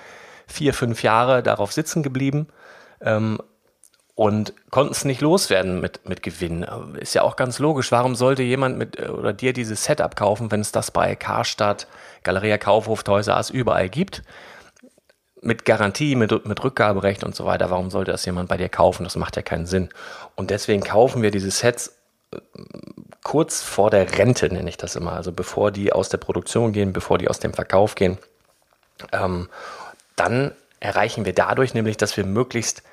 vier, 0.47 0.73
fünf 0.73 1.03
Jahre 1.03 1.43
darauf 1.43 1.73
sitzen 1.73 2.03
geblieben. 2.03 2.49
Ähm, 3.03 3.39
und 4.15 4.53
konnten 4.71 4.93
es 4.93 5.05
nicht 5.05 5.21
loswerden 5.21 5.81
mit, 5.81 6.09
mit 6.09 6.23
Gewinn. 6.23 6.65
Ist 7.01 7.15
ja 7.15 7.23
auch 7.23 7.35
ganz 7.37 7.59
logisch. 7.59 7.91
Warum 7.91 8.15
sollte 8.15 8.43
jemand 8.43 8.79
mit 8.79 9.01
oder 9.09 9.33
dir 9.33 9.53
dieses 9.53 9.85
Setup 9.85 10.15
kaufen, 10.15 10.53
wenn 10.53 10.61
es 10.61 10.71
das 10.71 10.91
bei 10.91 11.17
Karstadt, 11.17 11.89
Galeria 12.23 12.59
Kaufhof, 12.59 13.03
Toys 13.03 13.27
R 13.27 13.45
überall 13.53 13.89
gibt? 13.89 14.23
Mit 15.43 15.65
Garantie, 15.65 16.15
mit, 16.15 16.47
mit 16.47 16.65
Rückgaberecht 16.65 17.25
und 17.25 17.35
so 17.35 17.45
weiter. 17.45 17.71
Warum 17.71 17.91
sollte 17.91 18.13
das 18.13 18.25
jemand 18.25 18.49
bei 18.49 18.57
dir 18.57 18.69
kaufen? 18.69 19.05
Das 19.05 19.17
macht 19.17 19.37
ja 19.37 19.43
keinen 19.43 19.67
Sinn. 19.67 19.91
Und 20.37 20.51
deswegen 20.51 20.83
kaufen 20.83 21.21
wir 21.21 21.33
diese 21.33 21.51
Sets 21.51 21.97
äh, 22.33 22.39
kurz 23.25 23.63
vor 23.63 23.91
der 23.91 24.17
Rente, 24.17 24.49
nenne 24.49 24.69
ich 24.69 24.77
das 24.77 24.95
immer. 24.95 25.13
Also 25.13 25.33
bevor 25.33 25.73
die 25.73 25.93
aus 25.93 26.09
der 26.09 26.19
Produktion 26.19 26.73
gehen, 26.73 26.93
bevor 26.93 27.19
die 27.19 27.29
aus 27.29 27.41
dem 27.41 27.53
Verkauf 27.53 27.97
gehen. 27.97 28.19
Ähm, 29.13 29.49
dann 30.15 30.53
erreichen 30.79 31.25
wir 31.25 31.35
dadurch 31.35 31.75
nämlich, 31.75 31.97
dass 31.97 32.17
wir 32.17 32.25
möglichst 32.25 32.85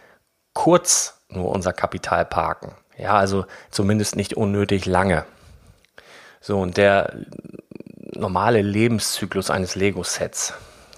kurz 0.53 1.21
nur 1.29 1.49
unser 1.49 1.73
Kapital 1.73 2.25
parken. 2.25 2.75
Ja, 2.97 3.15
also 3.15 3.45
zumindest 3.71 4.15
nicht 4.15 4.35
unnötig 4.35 4.85
lange. 4.85 5.25
So, 6.39 6.59
und 6.59 6.77
der 6.77 7.13
normale 8.13 8.61
Lebenszyklus 8.61 9.49
eines 9.49 9.75
Lego-Sets 9.75 10.53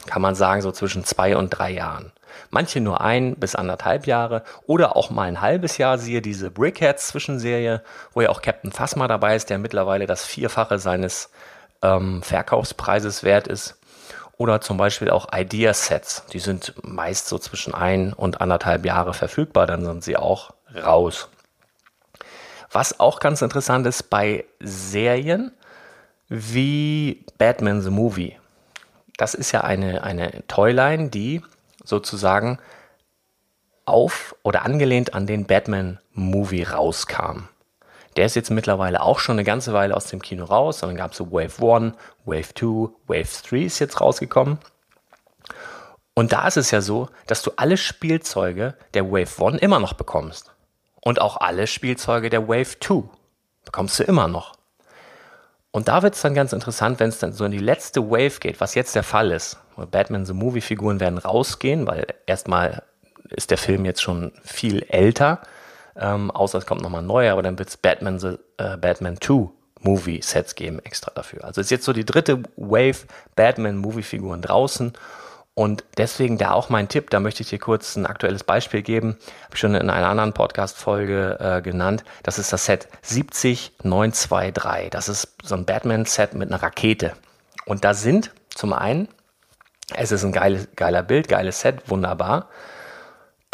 kann 0.05 0.22
man 0.22 0.36
sagen, 0.36 0.62
so 0.62 0.72
zwischen 0.72 1.03
zwei 1.03 1.38
und 1.38 1.50
drei 1.50 1.72
Jahren. 1.72 2.12
Manche 2.50 2.81
nur 2.81 3.01
ein 3.01 3.36
bis 3.36 3.55
anderthalb 3.55 4.05
Jahre 4.07 4.43
oder 4.65 4.95
auch 4.95 5.10
mal 5.10 5.27
ein 5.27 5.41
halbes 5.41 5.77
Jahr. 5.77 5.98
Siehe 5.98 6.22
diese 6.22 6.51
Brickheads 6.51 7.07
Zwischenserie, 7.07 7.81
wo 8.13 8.22
ja 8.22 8.29
auch 8.29 8.41
Captain 8.41 8.72
Phasma 8.72 9.07
dabei 9.07 9.36
ist, 9.36 9.50
der 9.50 9.60
mittlerweile 9.60 10.05
das 10.05 10.25
Vierfache 10.25 10.79
seines 10.79 11.29
ähm, 11.81 12.22
Verkaufspreises 12.24 13.24
wert 13.24 13.48
ist. 13.48 13.75
Oder 14.38 14.62
zum 14.62 14.78
Beispiel 14.78 15.10
auch 15.10 15.28
Idea-Sets. 15.32 16.25
Die 16.34 16.40
sind 16.40 16.74
meist 16.84 17.28
so 17.28 17.38
zwischen 17.38 17.74
ein 17.74 18.13
und 18.13 18.42
anderthalb 18.42 18.86
Jahre 18.86 19.13
verfügbar, 19.13 19.68
dann 19.68 19.86
sind 19.86 20.04
sie 20.04 20.18
auch 20.18 20.54
raus. 20.75 21.30
Was 22.72 23.00
auch 23.00 23.20
ganz 23.20 23.42
interessant 23.42 23.86
ist 23.86 24.10
bei 24.10 24.46
Serien 24.60 25.52
wie 26.28 27.24
Batman 27.38 27.82
the 27.82 27.92
Movie. 27.92 28.36
Das 29.18 29.36
ist 29.36 29.52
ja 29.52 29.62
eine, 29.62 30.04
eine 30.04 30.48
Toyline, 30.48 31.10
die 31.10 31.44
sozusagen 31.84 32.58
auf 33.86 34.36
oder 34.42 34.63
angelehnt 34.63 35.13
an 35.13 35.28
den 35.28 35.46
Batman 35.46 36.00
Movie 36.13 36.63
rauskam. 36.63 37.50
Der 38.15 38.25
ist 38.25 38.36
jetzt 38.36 38.51
mittlerweile 38.51 39.01
auch 39.01 39.20
schon 39.20 39.36
eine 39.36 39.43
ganze 39.43 39.74
Weile 39.74 39.96
aus 39.96 40.08
dem 40.08 40.22
Kino 40.22 40.46
raus. 40.46 40.84
Und 40.84 40.89
dann 40.89 40.98
gab 40.98 41.12
es 41.12 41.17
so 41.17 41.32
Wave 41.32 41.75
1, 41.75 41.96
Wave 42.25 42.53
2, 42.53 42.65
Wave 43.08 43.48
3 43.50 43.58
ist 43.58 43.79
jetzt 43.79 44.01
rausgekommen. 44.01 44.60
Und 46.13 46.32
da 46.32 46.48
ist 46.48 46.58
es 46.58 46.72
ja 46.72 46.82
so, 46.82 47.10
dass 47.27 47.41
du 47.41 47.51
alle 47.55 47.77
Spielzeuge 47.77 48.75
der 48.93 49.12
Wave 49.12 49.46
1 49.46 49.62
immer 49.62 49.79
noch 49.79 49.93
bekommst. 49.93 50.51
Und 51.01 51.20
auch 51.20 51.38
alle 51.38 51.67
Spielzeuge 51.67 52.29
der 52.29 52.48
Wave 52.48 52.79
2 52.79 53.03
bekommst 53.65 54.00
du 54.00 54.03
immer 54.03 54.27
noch. 54.27 54.53
Und 55.72 55.88
da 55.88 56.03
wird 56.03 56.13
es 56.13 56.22
dann 56.22 56.36
ganz 56.36 56.53
interessant, 56.53 57.00
wenn 57.00 57.10
es 57.10 57.17
dann 57.17 57.34
so 57.34 57.46
in 57.46 57.51
die 57.51 57.58
letzte 57.58 58.12
Wave 58.12 58.39
geht, 58.39 58.62
was 58.62 58.75
jetzt 58.75 58.96
der 58.96 59.01
Fall 59.01 59.32
ist. 59.32 59.58
Batman 59.89 60.24
The 60.24 60.34
Movie 60.34 60.62
Figuren 60.62 61.00
werden 61.00 61.17
rausgehen, 61.17 61.88
weil 61.88 62.05
erstmal 62.27 62.84
ist 63.29 63.50
der 63.50 63.58
Film 63.58 63.84
jetzt 63.84 64.03
schon 64.03 64.34
viel 64.43 64.84
älter. 64.89 65.41
Ähm, 65.96 66.32
außer 66.32 66.58
es 66.58 66.66
kommt 66.66 66.82
nochmal 66.82 67.04
neu, 67.04 67.30
aber 67.30 67.44
dann 67.44 67.58
wird 67.60 67.70
es 67.70 67.78
Batman, 67.78 68.20
äh, 68.58 68.78
Batman 68.78 69.20
2 69.22 69.50
Movie-Sets 69.82 70.56
geben 70.56 70.80
extra 70.80 71.12
dafür. 71.14 71.44
Also 71.44 71.62
ist 71.62 71.72
jetzt 71.72 71.86
so 71.86 71.94
die 71.94 72.06
dritte 72.06 72.44
Wave 72.56 73.06
Batman-Movie-Figuren 73.36 74.42
draußen. 74.42 74.94
Und 75.56 75.84
deswegen 75.98 76.40
da 76.40 76.52
auch 76.52 76.70
mein 76.70 76.88
Tipp, 76.88 77.12
da 77.12 77.20
möchte 77.20 77.44
ich 77.44 77.50
dir 77.50 77.60
kurz 77.60 77.96
ein 77.96 78.08
aktuelles 78.08 78.44
Beispiel 78.44 78.82
geben, 78.82 79.18
habe 79.44 79.54
ich 79.54 79.60
schon 79.60 79.76
in 79.76 79.92
einer 79.92 80.08
anderen 80.08 80.34
Podcast-Folge 80.34 81.38
äh, 81.40 81.62
genannt. 81.62 82.04
Das 82.24 82.40
ist 82.40 82.52
das 82.52 82.66
Set 82.66 82.88
70923. 83.04 84.90
Das 84.90 85.10
ist 85.10 85.28
so 85.44 85.54
ein 85.54 85.66
Batman-Set 85.66 86.34
mit 86.34 86.50
einer 86.50 86.64
Rakete. 86.64 87.14
Und 87.66 87.86
da 87.86 87.94
sind 87.94 88.32
zum 88.50 88.74
einen, 88.74 89.08
es 89.96 90.12
ist 90.12 90.24
ein 90.24 90.32
geiles, 90.32 90.70
geiler 90.76 91.04
Bild, 91.04 91.28
geiles 91.28 91.60
Set, 91.60 91.88
wunderbar. 91.88 92.50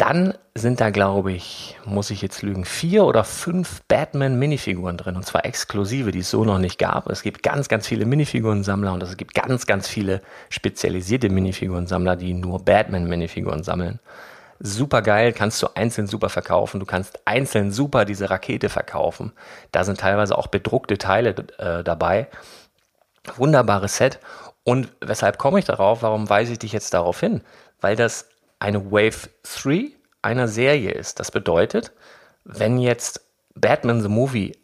Dann 0.00 0.32
sind 0.54 0.80
da, 0.80 0.88
glaube 0.88 1.30
ich, 1.30 1.76
muss 1.84 2.08
ich 2.08 2.22
jetzt 2.22 2.40
lügen, 2.40 2.64
vier 2.64 3.04
oder 3.04 3.22
fünf 3.22 3.82
Batman-Minifiguren 3.86 4.96
drin. 4.96 5.14
Und 5.14 5.26
zwar 5.26 5.44
exklusive, 5.44 6.10
die 6.10 6.20
es 6.20 6.30
so 6.30 6.42
noch 6.42 6.58
nicht 6.58 6.78
gab. 6.78 7.10
Es 7.10 7.20
gibt 7.20 7.42
ganz, 7.42 7.68
ganz 7.68 7.86
viele 7.86 8.06
Minifigurensammler 8.06 8.94
und 8.94 9.02
es 9.02 9.18
gibt 9.18 9.34
ganz, 9.34 9.66
ganz 9.66 9.88
viele 9.88 10.22
spezialisierte 10.48 11.28
Minifigurensammler, 11.28 12.16
die 12.16 12.32
nur 12.32 12.64
Batman-Minifiguren 12.64 13.62
sammeln. 13.62 14.00
Super 14.58 15.02
geil, 15.02 15.34
kannst 15.34 15.62
du 15.62 15.66
einzeln 15.74 16.06
super 16.06 16.30
verkaufen. 16.30 16.80
Du 16.80 16.86
kannst 16.86 17.20
einzeln 17.26 17.70
super 17.70 18.06
diese 18.06 18.30
Rakete 18.30 18.70
verkaufen. 18.70 19.32
Da 19.70 19.84
sind 19.84 20.00
teilweise 20.00 20.38
auch 20.38 20.46
bedruckte 20.46 20.96
Teile 20.96 21.34
äh, 21.58 21.84
dabei. 21.84 22.28
Wunderbares 23.36 23.98
Set. 23.98 24.18
Und 24.64 24.88
weshalb 25.02 25.36
komme 25.36 25.58
ich 25.58 25.66
darauf? 25.66 26.00
Warum 26.00 26.30
weise 26.30 26.52
ich 26.52 26.58
dich 26.58 26.72
jetzt 26.72 26.94
darauf 26.94 27.20
hin? 27.20 27.42
Weil 27.82 27.96
das 27.96 28.30
eine 28.60 28.90
Wave 28.90 29.30
3 29.42 29.90
einer 30.22 30.48
Serie 30.48 30.92
ist. 30.92 31.18
Das 31.18 31.30
bedeutet, 31.30 31.92
wenn 32.44 32.78
jetzt 32.78 33.22
Batman 33.54 34.02
the 34.02 34.08
Movie 34.08 34.56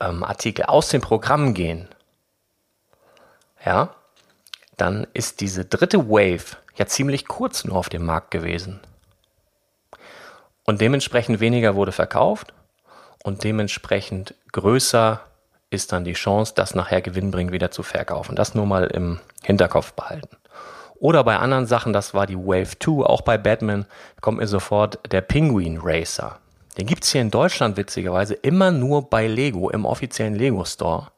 ähm, 0.00 0.24
Artikel 0.24 0.64
aus 0.66 0.88
dem 0.88 1.02
Programm 1.02 1.52
gehen, 1.52 1.88
ja, 3.64 3.94
dann 4.76 5.06
ist 5.12 5.40
diese 5.40 5.64
dritte 5.64 6.08
Wave 6.08 6.56
ja 6.76 6.86
ziemlich 6.86 7.26
kurz 7.26 7.64
nur 7.64 7.76
auf 7.76 7.88
dem 7.88 8.04
Markt 8.04 8.30
gewesen. 8.30 8.80
Und 10.64 10.80
dementsprechend 10.80 11.40
weniger 11.40 11.74
wurde 11.74 11.92
verkauft 11.92 12.52
und 13.24 13.44
dementsprechend 13.44 14.34
größer 14.52 15.20
ist 15.70 15.92
dann 15.92 16.04
die 16.04 16.12
Chance, 16.12 16.52
das 16.54 16.74
nachher 16.74 17.02
gewinnbringend 17.02 17.52
wieder 17.52 17.70
zu 17.70 17.82
verkaufen. 17.82 18.36
Das 18.36 18.54
nur 18.54 18.66
mal 18.66 18.84
im 18.86 19.20
Hinterkopf 19.42 19.92
behalten. 19.92 20.36
Oder 20.98 21.24
bei 21.24 21.36
anderen 21.38 21.66
Sachen, 21.66 21.92
das 21.92 22.14
war 22.14 22.26
die 22.26 22.36
Wave 22.36 22.78
2, 22.78 23.04
auch 23.04 23.22
bei 23.22 23.38
Batman, 23.38 23.86
kommt 24.20 24.38
mir 24.38 24.46
sofort 24.46 24.98
der 25.12 25.20
Penguin 25.20 25.78
Racer. 25.82 26.38
Den 26.78 26.86
gibt 26.86 27.04
es 27.04 27.12
hier 27.12 27.20
in 27.20 27.30
Deutschland 27.30 27.76
witzigerweise 27.76 28.34
immer 28.34 28.70
nur 28.70 29.08
bei 29.08 29.26
Lego, 29.26 29.70
im 29.70 29.84
offiziellen 29.84 30.34
Lego 30.34 30.64
Store. 30.64 31.08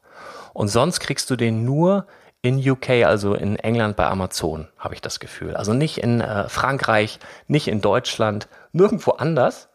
Und 0.53 0.69
sonst 0.69 0.99
kriegst 0.99 1.29
du 1.29 1.35
den 1.35 1.65
nur 1.65 2.05
in 2.41 2.57
UK, 2.57 3.05
also 3.05 3.33
in 3.33 3.57
England 3.57 3.97
bei 3.97 4.05
Amazon, 4.05 4.67
habe 4.77 4.93
ich 4.93 5.01
das 5.01 5.19
Gefühl. 5.19 5.55
Also 5.55 5.73
nicht 5.73 5.97
in 5.97 6.21
äh, 6.21 6.47
Frankreich, 6.47 7.19
nicht 7.47 7.67
in 7.67 7.81
Deutschland, 7.81 8.47
nirgendwo 8.71 9.11
anders. 9.11 9.68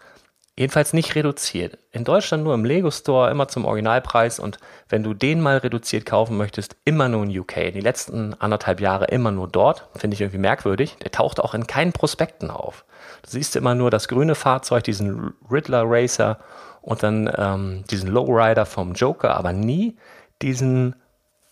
Jedenfalls 0.56 0.92
nicht 0.92 1.16
reduziert. 1.16 1.78
In 1.90 2.04
Deutschland 2.04 2.44
nur 2.44 2.54
im 2.54 2.64
Lego 2.64 2.88
Store, 2.92 3.28
immer 3.28 3.48
zum 3.48 3.64
Originalpreis 3.64 4.38
und 4.38 4.58
wenn 4.88 5.02
du 5.02 5.12
den 5.12 5.40
mal 5.40 5.56
reduziert 5.56 6.06
kaufen 6.06 6.36
möchtest, 6.36 6.76
immer 6.84 7.08
nur 7.08 7.24
in 7.24 7.36
UK. 7.36 7.72
Die 7.72 7.80
letzten 7.80 8.34
anderthalb 8.34 8.80
Jahre 8.80 9.06
immer 9.06 9.32
nur 9.32 9.48
dort. 9.48 9.88
Finde 9.96 10.14
ich 10.14 10.20
irgendwie 10.20 10.38
merkwürdig. 10.38 10.96
Der 11.02 11.10
taucht 11.10 11.40
auch 11.40 11.54
in 11.54 11.66
keinen 11.66 11.92
Prospekten 11.92 12.52
auf. 12.52 12.84
Du 13.22 13.30
siehst 13.30 13.56
immer 13.56 13.74
nur 13.74 13.90
das 13.90 14.06
grüne 14.06 14.36
Fahrzeug, 14.36 14.84
diesen 14.84 15.34
Riddler 15.50 15.82
Racer 15.86 16.38
und 16.82 17.02
dann 17.02 17.28
ähm, 17.36 17.82
diesen 17.90 18.10
Lowrider 18.10 18.64
vom 18.64 18.92
Joker, 18.92 19.36
aber 19.36 19.52
nie 19.52 19.96
diesen 20.40 20.94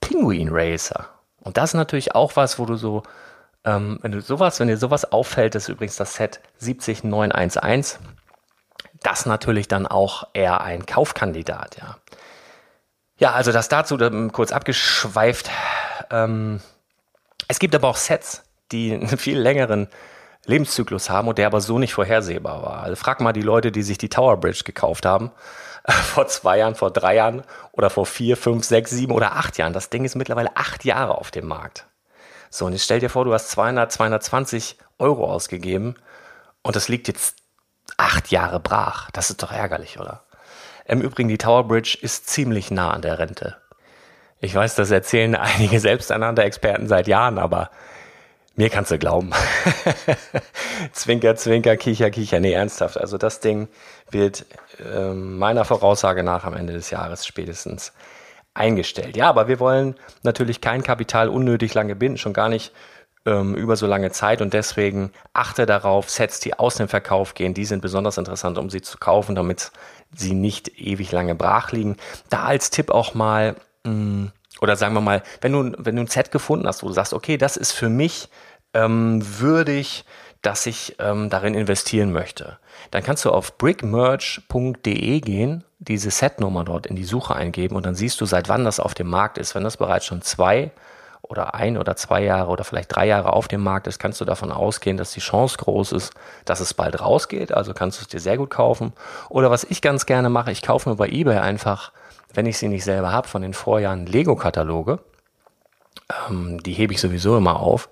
Penguin 0.00 0.50
Racer. 0.52 1.08
Und 1.40 1.56
das 1.56 1.70
ist 1.70 1.74
natürlich 1.74 2.14
auch 2.14 2.36
was, 2.36 2.60
wo 2.60 2.66
du 2.66 2.76
so, 2.76 3.02
ähm, 3.64 3.98
wenn 4.02 4.12
du 4.12 4.20
sowas, 4.20 4.60
wenn 4.60 4.68
dir 4.68 4.76
sowas 4.76 5.10
auffällt, 5.10 5.56
ist 5.56 5.68
übrigens 5.68 5.96
das 5.96 6.14
Set 6.14 6.40
70911 6.58 7.98
das 9.02 9.26
natürlich 9.26 9.68
dann 9.68 9.86
auch 9.86 10.28
eher 10.32 10.60
ein 10.62 10.86
Kaufkandidat, 10.86 11.76
ja. 11.78 11.96
Ja, 13.18 13.32
also 13.32 13.52
das 13.52 13.68
dazu 13.68 13.96
kurz 14.32 14.50
abgeschweift. 14.50 15.48
Ähm, 16.10 16.60
es 17.46 17.60
gibt 17.60 17.74
aber 17.74 17.88
auch 17.88 17.96
Sets, 17.96 18.42
die 18.72 18.92
einen 18.94 19.18
viel 19.18 19.38
längeren 19.38 19.88
Lebenszyklus 20.46 21.08
haben 21.08 21.28
und 21.28 21.38
der 21.38 21.46
aber 21.46 21.60
so 21.60 21.78
nicht 21.78 21.94
vorhersehbar 21.94 22.62
war. 22.62 22.82
Also 22.82 22.96
frag 22.96 23.20
mal 23.20 23.32
die 23.32 23.42
Leute, 23.42 23.70
die 23.70 23.82
sich 23.82 23.98
die 23.98 24.08
Tower 24.08 24.38
Bridge 24.38 24.62
gekauft 24.64 25.06
haben. 25.06 25.30
Vor 25.86 26.26
zwei 26.28 26.58
Jahren, 26.58 26.76
vor 26.76 26.92
drei 26.92 27.16
Jahren 27.16 27.42
oder 27.72 27.90
vor 27.90 28.06
vier, 28.06 28.36
fünf, 28.36 28.64
sechs, 28.64 28.92
sieben 28.92 29.12
oder 29.12 29.32
acht 29.32 29.58
Jahren. 29.58 29.72
Das 29.72 29.90
Ding 29.90 30.04
ist 30.04 30.14
mittlerweile 30.14 30.56
acht 30.56 30.84
Jahre 30.84 31.18
auf 31.18 31.32
dem 31.32 31.48
Markt. 31.48 31.86
So, 32.50 32.66
und 32.66 32.72
jetzt 32.72 32.84
stell 32.84 33.00
dir 33.00 33.10
vor, 33.10 33.24
du 33.24 33.32
hast 33.32 33.50
200, 33.50 33.90
220 33.90 34.78
Euro 35.00 35.28
ausgegeben 35.28 35.96
und 36.62 36.76
das 36.76 36.86
liegt 36.88 37.08
jetzt 37.08 37.41
acht 38.02 38.30
Jahre 38.30 38.60
brach. 38.60 39.10
Das 39.12 39.30
ist 39.30 39.42
doch 39.42 39.52
ärgerlich, 39.52 39.98
oder? 39.98 40.22
Im 40.84 41.00
Übrigen, 41.00 41.28
die 41.28 41.38
Tower 41.38 41.66
Bridge 41.66 41.96
ist 42.00 42.28
ziemlich 42.28 42.70
nah 42.70 42.90
an 42.90 43.02
der 43.02 43.18
Rente. 43.18 43.56
Ich 44.40 44.54
weiß, 44.54 44.74
das 44.74 44.90
erzählen 44.90 45.34
einige 45.36 45.78
selbsternannte 45.78 46.42
Experten 46.42 46.88
seit 46.88 47.06
Jahren, 47.06 47.38
aber 47.38 47.70
mir 48.56 48.68
kannst 48.68 48.90
du 48.90 48.98
glauben. 48.98 49.30
zwinker, 50.92 51.36
zwinker, 51.36 51.76
kicher, 51.76 52.10
kicher. 52.10 52.40
Nee, 52.40 52.52
ernsthaft. 52.52 53.00
Also 53.00 53.16
das 53.16 53.40
Ding 53.40 53.68
wird 54.10 54.44
äh, 54.78 55.12
meiner 55.12 55.64
Voraussage 55.64 56.22
nach 56.22 56.44
am 56.44 56.54
Ende 56.54 56.72
des 56.72 56.90
Jahres 56.90 57.24
spätestens 57.24 57.92
eingestellt. 58.52 59.16
Ja, 59.16 59.28
aber 59.30 59.48
wir 59.48 59.60
wollen 59.60 59.94
natürlich 60.22 60.60
kein 60.60 60.82
Kapital 60.82 61.28
unnötig 61.28 61.72
lange 61.72 61.96
binden, 61.96 62.18
schon 62.18 62.34
gar 62.34 62.48
nicht 62.48 62.72
ähm, 63.26 63.54
über 63.54 63.76
so 63.76 63.86
lange 63.86 64.10
Zeit 64.10 64.42
und 64.42 64.52
deswegen 64.52 65.12
achte 65.32 65.66
darauf, 65.66 66.10
Sets, 66.10 66.40
die 66.40 66.58
aus 66.58 66.76
dem 66.76 66.88
Verkauf 66.88 67.34
gehen, 67.34 67.54
die 67.54 67.64
sind 67.64 67.82
besonders 67.82 68.18
interessant, 68.18 68.58
um 68.58 68.70
sie 68.70 68.82
zu 68.82 68.98
kaufen, 68.98 69.34
damit 69.34 69.70
sie 70.14 70.34
nicht 70.34 70.80
ewig 70.80 71.12
lange 71.12 71.34
brach 71.34 71.72
liegen. 71.72 71.96
Da 72.28 72.44
als 72.44 72.70
Tipp 72.70 72.90
auch 72.90 73.14
mal, 73.14 73.56
mh, 73.84 73.92
mm, 73.92 74.32
oder 74.60 74.76
sagen 74.76 74.94
wir 74.94 75.00
mal, 75.00 75.22
wenn 75.40 75.52
du, 75.52 75.72
wenn 75.78 75.96
du 75.96 76.02
ein 76.02 76.08
Set 76.08 76.30
gefunden 76.30 76.66
hast, 76.66 76.82
wo 76.82 76.88
du 76.88 76.92
sagst, 76.92 77.14
okay, 77.14 77.36
das 77.36 77.56
ist 77.56 77.72
für 77.72 77.88
mich 77.88 78.28
ähm, 78.74 79.20
würdig, 79.40 80.04
dass 80.40 80.66
ich 80.66 80.96
ähm, 80.98 81.30
darin 81.30 81.54
investieren 81.54 82.12
möchte, 82.12 82.58
dann 82.90 83.02
kannst 83.02 83.24
du 83.24 83.30
auf 83.30 83.58
brickmerch.de 83.58 85.20
gehen, 85.20 85.64
diese 85.78 86.10
Setnummer 86.10 86.64
dort 86.64 86.86
in 86.86 86.96
die 86.96 87.04
Suche 87.04 87.34
eingeben 87.34 87.76
und 87.76 87.86
dann 87.86 87.94
siehst 87.94 88.20
du, 88.20 88.26
seit 88.26 88.48
wann 88.48 88.64
das 88.64 88.80
auf 88.80 88.94
dem 88.94 89.08
Markt 89.08 89.38
ist. 89.38 89.54
Wenn 89.54 89.64
das 89.64 89.76
bereits 89.76 90.06
schon 90.06 90.22
zwei 90.22 90.72
oder 91.22 91.54
ein 91.54 91.78
oder 91.78 91.96
zwei 91.96 92.22
Jahre 92.22 92.50
oder 92.50 92.64
vielleicht 92.64 92.94
drei 92.94 93.06
Jahre 93.06 93.32
auf 93.32 93.48
dem 93.48 93.62
Markt 93.62 93.86
ist, 93.86 93.98
kannst 93.98 94.20
du 94.20 94.24
davon 94.24 94.52
ausgehen, 94.52 94.96
dass 94.96 95.12
die 95.12 95.20
Chance 95.20 95.56
groß 95.58 95.92
ist, 95.92 96.12
dass 96.44 96.60
es 96.60 96.74
bald 96.74 97.00
rausgeht. 97.00 97.52
Also 97.52 97.74
kannst 97.74 97.98
du 97.98 98.02
es 98.02 98.08
dir 98.08 98.20
sehr 98.20 98.36
gut 98.36 98.50
kaufen. 98.50 98.92
Oder 99.28 99.50
was 99.50 99.64
ich 99.64 99.80
ganz 99.82 100.06
gerne 100.06 100.28
mache, 100.28 100.50
ich 100.50 100.62
kaufe 100.62 100.90
mir 100.90 100.96
bei 100.96 101.08
eBay 101.08 101.38
einfach, 101.38 101.92
wenn 102.34 102.46
ich 102.46 102.58
sie 102.58 102.68
nicht 102.68 102.84
selber 102.84 103.12
habe, 103.12 103.28
von 103.28 103.42
den 103.42 103.54
Vorjahren 103.54 104.06
Lego-Kataloge. 104.06 104.98
Ähm, 106.28 106.62
die 106.62 106.72
hebe 106.72 106.92
ich 106.92 107.00
sowieso 107.00 107.36
immer 107.36 107.60
auf. 107.60 107.88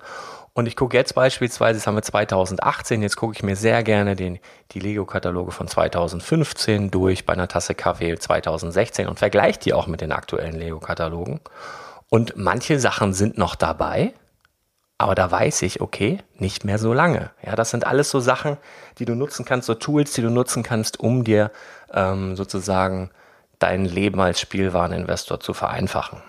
Und 0.53 0.65
ich 0.65 0.75
gucke 0.75 0.97
jetzt 0.97 1.15
beispielsweise, 1.15 1.79
das 1.79 1.87
haben 1.87 1.95
wir 1.95 2.01
2018, 2.01 3.01
jetzt 3.01 3.15
gucke 3.15 3.33
ich 3.33 3.41
mir 3.41 3.55
sehr 3.55 3.83
gerne 3.83 4.17
den, 4.17 4.39
die 4.71 4.81
Lego-Kataloge 4.81 5.51
von 5.51 5.67
2015 5.69 6.91
durch 6.91 7.25
bei 7.25 7.33
einer 7.33 7.47
Tasse 7.47 7.73
Kaffee 7.73 8.17
2016 8.17 9.07
und 9.07 9.17
vergleiche 9.17 9.59
die 9.59 9.73
auch 9.73 9.87
mit 9.87 10.01
den 10.01 10.11
aktuellen 10.11 10.55
Lego-Katalogen. 10.55 11.39
Und 12.13 12.33
manche 12.35 12.77
Sachen 12.77 13.13
sind 13.13 13.37
noch 13.37 13.55
dabei, 13.55 14.13
aber 14.97 15.15
da 15.15 15.31
weiß 15.31 15.61
ich, 15.61 15.79
okay, 15.79 16.19
nicht 16.35 16.65
mehr 16.65 16.77
so 16.77 16.91
lange. 16.91 17.31
Ja, 17.41 17.55
das 17.55 17.69
sind 17.69 17.87
alles 17.87 18.09
so 18.09 18.19
Sachen, 18.19 18.57
die 18.99 19.05
du 19.05 19.15
nutzen 19.15 19.45
kannst, 19.45 19.65
so 19.65 19.75
Tools, 19.75 20.11
die 20.11 20.21
du 20.21 20.29
nutzen 20.29 20.61
kannst, 20.61 20.99
um 20.99 21.23
dir 21.23 21.51
ähm, 21.93 22.35
sozusagen 22.35 23.11
dein 23.59 23.85
Leben 23.85 24.19
als 24.19 24.41
Spielwareninvestor 24.41 25.39
zu 25.39 25.53
vereinfachen. 25.53 26.21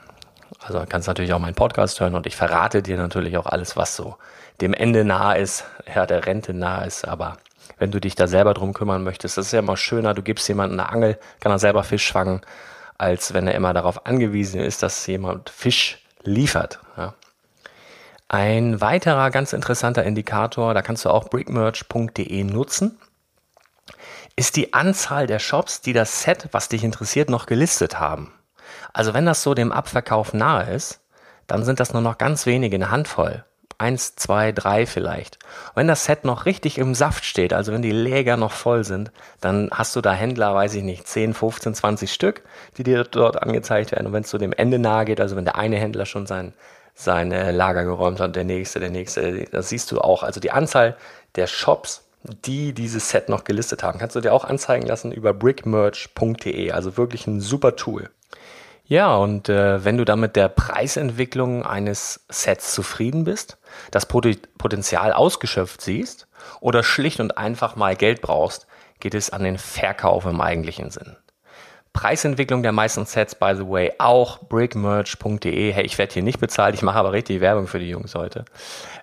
Also 0.60 0.84
kannst 0.88 1.08
natürlich 1.08 1.32
auch 1.32 1.40
meinen 1.40 1.56
Podcast 1.56 1.98
hören 1.98 2.14
und 2.14 2.28
ich 2.28 2.36
verrate 2.36 2.80
dir 2.80 2.96
natürlich 2.96 3.36
auch 3.36 3.46
alles, 3.46 3.76
was 3.76 3.96
so 3.96 4.18
dem 4.60 4.74
Ende 4.74 5.04
nahe 5.04 5.38
ist, 5.38 5.64
ja, 5.92 6.06
der 6.06 6.26
Rente 6.26 6.54
nahe 6.54 6.86
ist, 6.86 7.08
aber 7.08 7.38
wenn 7.78 7.90
du 7.90 8.00
dich 8.00 8.14
da 8.14 8.28
selber 8.28 8.54
drum 8.54 8.72
kümmern 8.72 9.02
möchtest, 9.02 9.36
das 9.36 9.46
ist 9.46 9.52
ja 9.52 9.58
immer 9.58 9.76
schöner, 9.76 10.14
du 10.14 10.22
gibst 10.22 10.46
jemandem 10.46 10.78
eine 10.78 10.90
Angel, 10.90 11.18
kann 11.40 11.50
er 11.50 11.58
selber 11.58 11.82
Fisch 11.82 12.12
fangen 12.12 12.40
als 13.02 13.34
wenn 13.34 13.48
er 13.48 13.56
immer 13.56 13.74
darauf 13.74 14.06
angewiesen 14.06 14.60
ist, 14.60 14.84
dass 14.84 15.08
jemand 15.08 15.50
Fisch 15.50 15.98
liefert. 16.22 16.78
Ja. 16.96 17.14
Ein 18.28 18.80
weiterer 18.80 19.32
ganz 19.32 19.52
interessanter 19.52 20.04
Indikator, 20.04 20.72
da 20.72 20.82
kannst 20.82 21.04
du 21.04 21.10
auch 21.10 21.28
brickmerch.de 21.28 22.44
nutzen, 22.44 22.96
ist 24.36 24.54
die 24.54 24.72
Anzahl 24.72 25.26
der 25.26 25.40
Shops, 25.40 25.80
die 25.80 25.92
das 25.92 26.22
Set, 26.22 26.48
was 26.52 26.68
dich 26.68 26.84
interessiert, 26.84 27.28
noch 27.28 27.46
gelistet 27.46 27.98
haben. 27.98 28.32
Also 28.92 29.14
wenn 29.14 29.26
das 29.26 29.42
so 29.42 29.52
dem 29.52 29.72
Abverkauf 29.72 30.32
nahe 30.32 30.72
ist, 30.72 31.00
dann 31.48 31.64
sind 31.64 31.80
das 31.80 31.92
nur 31.92 32.02
noch 32.02 32.18
ganz 32.18 32.46
wenige, 32.46 32.76
eine 32.76 32.92
Handvoll 32.92 33.44
eins, 33.82 34.14
zwei, 34.14 34.52
drei 34.52 34.86
vielleicht. 34.86 35.38
Und 35.70 35.76
wenn 35.76 35.88
das 35.88 36.04
Set 36.04 36.24
noch 36.24 36.46
richtig 36.46 36.78
im 36.78 36.94
Saft 36.94 37.24
steht, 37.24 37.52
also 37.52 37.72
wenn 37.72 37.82
die 37.82 37.90
Läger 37.90 38.36
noch 38.36 38.52
voll 38.52 38.84
sind, 38.84 39.10
dann 39.40 39.68
hast 39.72 39.94
du 39.96 40.00
da 40.00 40.12
Händler, 40.12 40.54
weiß 40.54 40.74
ich 40.74 40.84
nicht, 40.84 41.06
10, 41.06 41.34
15, 41.34 41.74
20 41.74 42.12
Stück, 42.12 42.42
die 42.78 42.84
dir 42.84 43.04
dort 43.04 43.42
angezeigt 43.42 43.92
werden. 43.92 44.06
Und 44.06 44.12
wenn 44.12 44.22
es 44.22 44.30
zu 44.30 44.38
dem 44.38 44.52
Ende 44.52 44.78
nahe 44.78 45.04
geht, 45.04 45.20
also 45.20 45.36
wenn 45.36 45.44
der 45.44 45.56
eine 45.56 45.76
Händler 45.76 46.06
schon 46.06 46.26
sein, 46.26 46.54
sein 46.94 47.30
Lager 47.30 47.84
geräumt 47.84 48.20
hat, 48.20 48.36
der 48.36 48.44
nächste, 48.44 48.78
der 48.78 48.90
nächste, 48.90 49.46
das 49.50 49.68
siehst 49.68 49.90
du 49.90 50.00
auch. 50.00 50.22
Also 50.22 50.40
die 50.40 50.52
Anzahl 50.52 50.96
der 51.34 51.48
Shops, 51.48 52.04
die 52.22 52.72
dieses 52.72 53.10
Set 53.10 53.28
noch 53.28 53.42
gelistet 53.42 53.82
haben, 53.82 53.98
kannst 53.98 54.14
du 54.14 54.20
dir 54.20 54.32
auch 54.32 54.44
anzeigen 54.44 54.86
lassen 54.86 55.10
über 55.10 55.34
brickmerch.de. 55.34 56.70
Also 56.70 56.96
wirklich 56.96 57.26
ein 57.26 57.40
super 57.40 57.74
Tool. 57.74 58.10
Ja, 58.86 59.16
und 59.16 59.48
äh, 59.48 59.84
wenn 59.84 59.96
du 59.96 60.04
damit 60.04 60.36
der 60.36 60.48
Preisentwicklung 60.48 61.64
eines 61.64 62.20
Sets 62.28 62.74
zufrieden 62.74 63.24
bist, 63.24 63.56
das 63.90 64.06
Potenzial 64.06 65.12
ausgeschöpft 65.12 65.80
siehst 65.80 66.26
oder 66.60 66.82
schlicht 66.82 67.20
und 67.20 67.38
einfach 67.38 67.76
mal 67.76 67.96
Geld 67.96 68.20
brauchst, 68.20 68.66
geht 69.00 69.14
es 69.14 69.30
an 69.30 69.44
den 69.44 69.58
Verkauf 69.58 70.26
im 70.26 70.40
eigentlichen 70.40 70.90
Sinn. 70.90 71.16
Preisentwicklung 71.92 72.62
der 72.62 72.72
meisten 72.72 73.04
Sets, 73.04 73.34
by 73.34 73.52
the 73.54 73.68
way, 73.68 73.92
auch 73.98 74.38
brickmerch.de. 74.38 75.72
Hey, 75.72 75.84
ich 75.84 75.98
werde 75.98 76.14
hier 76.14 76.22
nicht 76.22 76.40
bezahlt, 76.40 76.74
ich 76.74 76.82
mache 76.82 76.98
aber 76.98 77.12
richtig 77.12 77.40
Werbung 77.40 77.66
für 77.66 77.78
die 77.78 77.90
Jungs 77.90 78.14
heute. 78.14 78.46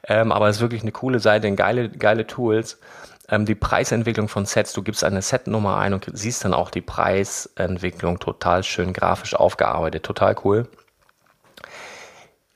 Ähm, 0.08 0.32
aber 0.32 0.50
es 0.50 0.56
ist 0.56 0.62
wirklich 0.62 0.82
eine 0.82 0.92
coole 0.92 1.20
Seite, 1.20 1.52
geile, 1.54 1.90
geile 1.90 2.26
Tools 2.26 2.80
ähm, 3.30 3.46
die 3.46 3.56
Preisentwicklung 3.56 4.28
von 4.28 4.46
Sets. 4.46 4.74
Du 4.74 4.82
gibst 4.82 5.04
eine 5.04 5.22
Setnummer 5.22 5.78
ein 5.78 5.94
und 5.94 6.10
siehst 6.14 6.46
dann 6.46 6.54
auch 6.54 6.72
die 6.72 6.82
Preisentwicklung 6.82 8.20
total 8.20 8.64
schön 8.64 8.94
grafisch 8.94 9.36
aufgearbeitet. 9.36 10.04
Total 10.04 10.36
cool. 10.44 10.68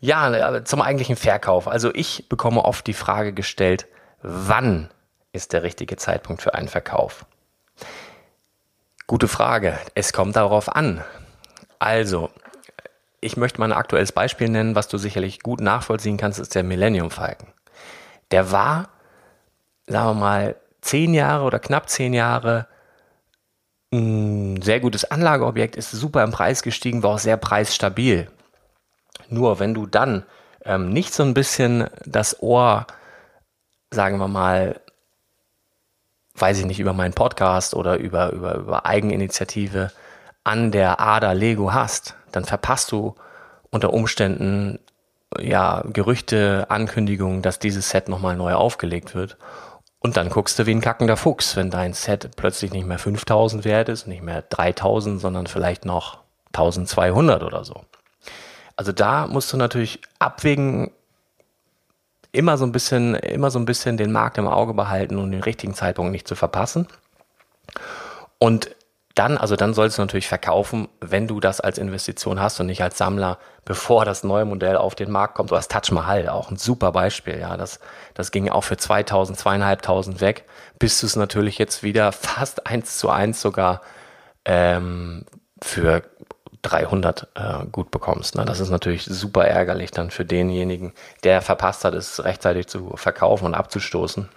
Ja, 0.04 0.66
zum 0.66 0.82
eigentlichen 0.82 1.16
Verkauf. 1.16 1.66
Also 1.66 1.89
ich 1.96 2.28
bekomme 2.28 2.66
oft 2.66 2.86
die 2.88 2.94
Frage 2.94 3.32
gestellt, 3.32 3.88
wann 4.22 4.89
ist 5.32 5.54
der 5.54 5.63
richtige 5.63 5.96
Zeitpunkt 5.96 6.42
für 6.42 6.54
einen 6.54 6.68
Verkauf? 6.68 7.26
Gute 9.08 9.30
Frage. 9.30 9.80
Es 9.96 10.12
kommt 10.12 10.36
darauf 10.36 10.76
an. 10.76 11.02
Also, 11.80 12.30
ich 13.22 13.38
möchte 13.38 13.62
mal 13.62 13.72
ein 13.72 13.78
aktuelles 13.78 14.12
Beispiel 14.12 14.50
nennen, 14.50 14.76
was 14.76 14.89
du 14.89 14.98
sicherlich 14.98 15.39
gut 15.39 15.62
nachvollziehen 15.62 16.18
kannst, 16.18 16.38
ist 16.38 16.54
der 16.54 16.63
Millennium 16.63 17.10
Falcon. 17.10 17.54
Der 18.32 18.52
war, 18.52 18.89
sagen 19.88 20.08
wir 20.08 20.13
mal, 20.16 20.56
zehn 20.82 21.13
Jahre 21.13 21.46
oder 21.46 21.60
knapp 21.60 21.88
zehn 21.88 22.13
Jahre 22.13 22.68
ein 23.94 24.62
sehr 24.62 24.82
gutes 24.82 25.06
Anlageobjekt, 25.06 25.78
ist 25.78 25.92
super 25.92 26.26
im 26.26 26.32
Preis 26.32 26.62
gestiegen, 26.62 27.04
war 27.04 27.12
auch 27.12 27.20
sehr 27.20 27.38
preisstabil. 27.38 28.28
Nur 29.30 29.60
wenn 29.60 29.73
du 29.73 29.86
dann 29.86 30.23
ähm, 30.65 30.89
nicht 30.89 31.13
so 31.13 31.23
ein 31.23 31.34
bisschen 31.34 31.88
das 32.06 32.41
Ohr, 32.41 32.88
sagen 33.91 34.17
wir 34.17 34.28
mal, 34.28 34.80
weiß 36.36 36.60
ich 36.60 36.65
nicht, 36.65 36.80
über 36.80 36.93
meinen 36.93 37.13
Podcast 37.13 37.73
oder 37.73 37.97
über, 37.97 38.32
über, 38.32 38.56
über 38.56 38.86
Eigeninitiative 38.86 39.91
an 40.43 40.71
der 40.71 40.99
Ader 40.99 41.34
Lego 41.34 41.73
hast, 41.73 42.15
dann 42.32 42.45
verpasst 42.45 42.91
du 42.91 43.15
unter 43.69 43.93
Umständen 43.93 44.80
ja 45.39 45.84
Gerüchte, 45.88 46.65
Ankündigungen, 46.69 47.41
dass 47.41 47.60
dieses 47.60 47.89
Set 47.89 48.10
nochmal 48.10 48.36
neu 48.36 48.54
aufgelegt 48.54 49.15
wird. 49.15 49.38
Und 49.99 50.17
dann 50.17 50.30
guckst 50.30 50.60
du 50.60 50.65
wie 50.65 50.71
ein 50.71 50.82
kackender 50.82 51.15
Fuchs, 51.15 51.56
wenn 51.56 51.69
dein 51.69 51.93
Set 51.93 52.32
plötzlich 52.36 52.73
nicht 52.73 52.86
mehr 52.86 52.99
5000 52.99 53.63
wert 53.63 53.89
ist, 53.89 54.06
nicht 54.06 54.21
mehr 54.21 54.41
3000, 54.41 55.21
sondern 55.21 55.47
vielleicht 55.47 55.86
noch 55.86 56.19
1200 56.47 57.41
oder 57.43 57.63
so. 57.63 57.86
Also 58.84 58.91
da 58.91 59.28
musst 59.28 59.54
du 59.54 59.56
natürlich 59.56 60.02
abwägen, 60.19 60.91
immer 62.34 62.58
so 62.58 62.65
ein 62.65 62.74
bisschen, 62.74 63.15
immer 63.15 63.50
so 63.50 63.58
ein 63.58 63.63
bisschen 63.63 63.96
den 63.96 64.12
Markt 64.12 64.38
im 64.38 64.46
Auge 64.46 64.74
behalten 64.74 65.19
und 65.19 65.32
den 65.32 65.41
richtigen 65.41 65.74
Zeitpunkt 65.74 66.12
nicht 66.12 66.28
zu 66.28 66.36
verpassen. 66.36 66.89
Und 68.39 68.76
dann, 69.15 69.38
also 69.38 69.56
dann 69.56 69.74
sollst 69.74 69.98
du 69.98 70.02
natürlich 70.02 70.28
verkaufen, 70.28 70.89
wenn 71.00 71.30
du 71.30 71.39
das 71.39 71.62
als 71.62 71.78
Investition 71.78 72.41
hast 72.41 72.60
und 72.60 72.65
nicht 72.65 72.84
als 72.84 72.98
Sammler, 72.98 73.38
bevor 73.63 74.04
das 74.04 74.26
neue 74.26 74.43
Modell 74.43 74.76
auf 74.76 74.96
den 74.96 75.10
Markt 75.10 75.36
kommt. 75.36 75.52
Du 75.52 75.56
hast 75.56 75.72
Touch 75.72 75.93
Mahal, 75.93 76.28
auch 76.28 76.52
ein 76.52 76.58
super 76.58 76.91
Beispiel. 76.91 77.39
Ja, 77.39 77.56
das, 77.56 77.80
das 78.15 78.32
ging 78.32 78.50
auch 78.50 78.65
für 78.65 78.76
2000, 78.76 79.39
zweieinhalbtausend 79.39 80.19
weg, 80.19 80.43
bis 80.78 81.00
du 81.00 81.06
es 81.06 81.15
natürlich 81.15 81.58
jetzt 81.58 81.84
wieder 81.84 82.12
fast 82.12 82.67
eins 82.67 82.98
zu 82.98 83.10
eins 83.10 83.39
sogar 83.39 83.80
ähm, 84.43 85.24
für 85.62 86.04
300 86.63 87.28
äh, 87.36 87.65
gut 87.71 87.91
bekommst. 87.91 88.36
Ne? 88.36 88.45
Das 88.45 88.60
ist 88.60 88.69
natürlich 88.69 89.06
super 89.06 89.45
ärgerlich 89.45 89.91
dann 89.91 90.10
für 90.10 90.26
denjenigen, 90.26 90.93
der 91.23 91.41
verpasst 91.41 91.86
hat, 91.86 91.93
es 91.93 92.23
rechtzeitig 92.23 92.67
zu 92.67 92.93
verkaufen 92.95 93.45
und 93.45 93.54
abzustoßen. 93.54 94.28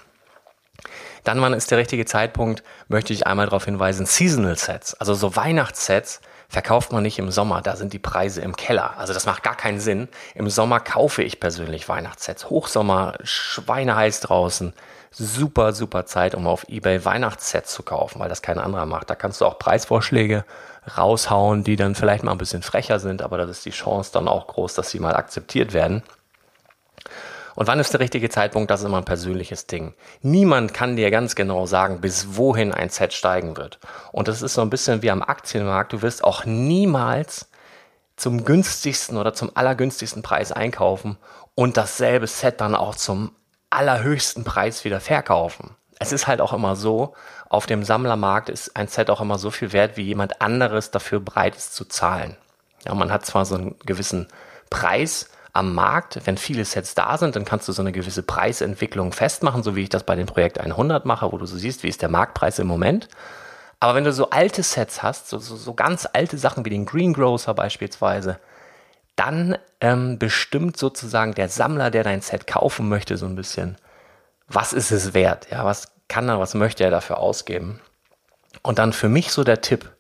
Dann, 1.25 1.41
wann 1.41 1.55
ist 1.55 1.71
der 1.71 1.79
richtige 1.79 2.05
Zeitpunkt, 2.05 2.63
möchte 2.89 3.13
ich 3.13 3.27
einmal 3.27 3.47
darauf 3.47 3.65
hinweisen, 3.65 4.07
Seasonal 4.07 4.57
Sets, 4.57 4.95
also 4.95 5.15
so 5.15 5.35
Weihnachtssets, 5.35 6.21
verkauft 6.49 6.93
man 6.93 7.03
nicht 7.03 7.19
im 7.19 7.31
Sommer, 7.31 7.63
da 7.63 7.75
sind 7.75 7.93
die 7.93 7.99
Preise 7.99 8.41
im 8.43 8.55
Keller. 8.55 8.97
Also 8.99 9.13
das 9.13 9.27
macht 9.27 9.43
gar 9.43 9.57
keinen 9.57 9.81
Sinn. 9.81 10.09
Im 10.35 10.49
Sommer 10.49 10.79
kaufe 10.79 11.25
ich 11.25 11.41
persönlich 11.41 11.89
Weihnachtssets. 11.89 12.49
Hochsommer, 12.49 13.15
schweineheiß 13.23 14.21
draußen. 14.21 14.73
Super, 15.19 15.73
super 15.73 16.05
Zeit, 16.05 16.35
um 16.35 16.47
auf 16.47 16.69
Ebay 16.69 17.03
Weihnachtssets 17.03 17.73
zu 17.73 17.83
kaufen, 17.83 18.21
weil 18.21 18.29
das 18.29 18.43
kein 18.43 18.59
anderer 18.59 18.85
macht. 18.85 19.09
Da 19.09 19.15
kannst 19.15 19.41
du 19.41 19.47
auch 19.47 19.59
Preisvorschläge 19.59 20.45
raushauen, 20.99 21.65
die 21.65 21.77
dann 21.77 21.95
vielleicht 21.95 22.23
mal 22.23 22.33
ein 22.33 22.39
bisschen 22.39 22.61
frecher 22.61 22.99
sind, 22.99 23.23
aber 23.23 23.39
das 23.39 23.49
ist 23.49 23.65
die 23.65 23.71
Chance 23.71 24.11
dann 24.13 24.29
auch 24.29 24.47
groß, 24.47 24.75
dass 24.75 24.91
sie 24.91 25.01
mal 25.01 25.17
akzeptiert 25.17 25.73
werden. 25.73 26.03
Und 27.55 27.67
wann 27.67 27.81
ist 27.81 27.95
der 27.95 28.01
richtige 28.01 28.29
Zeitpunkt? 28.29 28.71
Das 28.71 28.81
ist 28.81 28.87
immer 28.87 28.99
ein 28.99 29.07
persönliches 29.07 29.67
Ding. 29.67 29.95
Niemand 30.21 30.75
kann 30.75 30.97
dir 30.97 31.11
ganz 31.11 31.35
genau 31.35 31.65
sagen, 31.65 32.03
bis 32.03 32.37
wohin 32.37 32.75
ein 32.75 32.91
Set 32.91 33.15
steigen 33.15 33.57
wird. 33.57 33.79
Und 34.13 34.29
das 34.29 34.43
ist 34.43 34.53
so 34.53 34.61
ein 34.61 34.69
bisschen 34.69 35.01
wie 35.01 35.11
am 35.11 35.23
Aktienmarkt. 35.23 35.95
Du 35.95 36.03
wirst 36.03 36.23
auch 36.23 36.45
niemals 36.45 37.49
zum 38.17 38.45
günstigsten 38.45 39.17
oder 39.17 39.33
zum 39.33 39.51
allergünstigsten 39.55 40.23
Preis 40.23 40.53
einkaufen 40.53 41.17
und 41.55 41.79
dasselbe 41.79 42.27
Set 42.27 42.61
dann 42.61 42.75
auch 42.75 42.95
zum 42.95 43.33
allerhöchsten 43.71 44.45
Preis 44.45 44.85
wieder 44.85 45.01
verkaufen. 45.01 45.77
Es 45.99 46.13
ist 46.13 46.27
halt 46.27 46.41
auch 46.41 46.53
immer 46.53 46.77
so, 46.77 47.15
auf 47.49 47.67
dem 47.67 47.83
Sammlermarkt 47.83 48.49
ist 48.49 48.77
ein 48.77 48.89
Set 48.89 49.11
auch 49.11 49.21
immer 49.21 49.39
so 49.39 49.51
viel 49.51 49.73
wert, 49.73 49.97
wie 49.97 50.03
jemand 50.03 50.41
anderes 50.43 50.91
dafür 50.91 51.21
bereit 51.21 51.57
ist 51.57 51.75
zu 51.75 51.85
zahlen. 51.85 52.37
Ja, 52.85 52.95
man 52.95 53.11
hat 53.11 53.25
zwar 53.25 53.45
so 53.45 53.55
einen 53.55 53.77
gewissen 53.85 54.29
Preis, 54.69 55.31
am 55.57 55.75
Markt, 55.75 56.21
wenn 56.27 56.37
viele 56.37 56.67
Sets 56.67 56.95
da 56.95 57.17
sind, 57.17 57.35
dann 57.35 57.47
kannst 57.47 57.67
du 57.67 57.73
so 57.73 57.81
eine 57.81 57.93
gewisse 57.93 58.23
Preisentwicklung 58.23 59.13
festmachen, 59.13 59.63
so 59.63 59.75
wie 59.75 59.85
ich 59.85 59.89
das 59.89 60.05
bei 60.05 60.15
dem 60.15 60.27
Projekt 60.27 60.61
100 60.61 61.07
mache, 61.07 61.33
wo 61.33 61.39
du 61.39 61.47
so 61.47 61.57
siehst, 61.57 61.83
wie 61.83 61.89
ist 61.89 62.03
der 62.03 62.11
Marktpreis 62.11 62.59
im 62.59 62.67
Moment. 62.67 63.09
Aber 63.81 63.95
wenn 63.95 64.05
du 64.05 64.13
so 64.13 64.31
alte 64.31 64.63
Sets 64.63 65.03
hast, 65.03 65.29
so, 65.29 65.39
so, 65.39 65.57
so 65.57 65.73
ganz 65.73 66.07
alte 66.13 66.37
Sachen 66.37 66.67
wie 66.67 66.71
den 66.71 66.85
Greengrocer 66.85 67.55
beispielsweise, 67.55 68.39
dann 69.17 69.57
ähm, 69.81 70.19
bestimmt 70.19 70.77
sozusagen 70.77 71.35
der 71.35 71.49
Sammler, 71.49 71.91
der 71.91 72.05
dein 72.05 72.21
Set 72.21 72.47
kaufen 72.47 72.89
möchte, 72.89 73.17
so 73.17 73.27
ein 73.27 73.35
bisschen, 73.35 73.77
was 74.47 74.73
ist 74.73 74.91
es 74.91 75.15
wert? 75.15 75.49
Ja, 75.51 75.65
was 75.65 75.89
kann 76.09 76.29
er, 76.29 76.39
was 76.39 76.55
möchte 76.55 76.85
er 76.85 76.91
dafür 76.91 77.19
ausgeben? 77.19 77.81
Und 78.63 78.79
dann 78.79 78.93
für 78.93 79.09
mich 79.09 79.33
so 79.33 79.43
der 79.43 79.61
Tipp, 79.61 79.91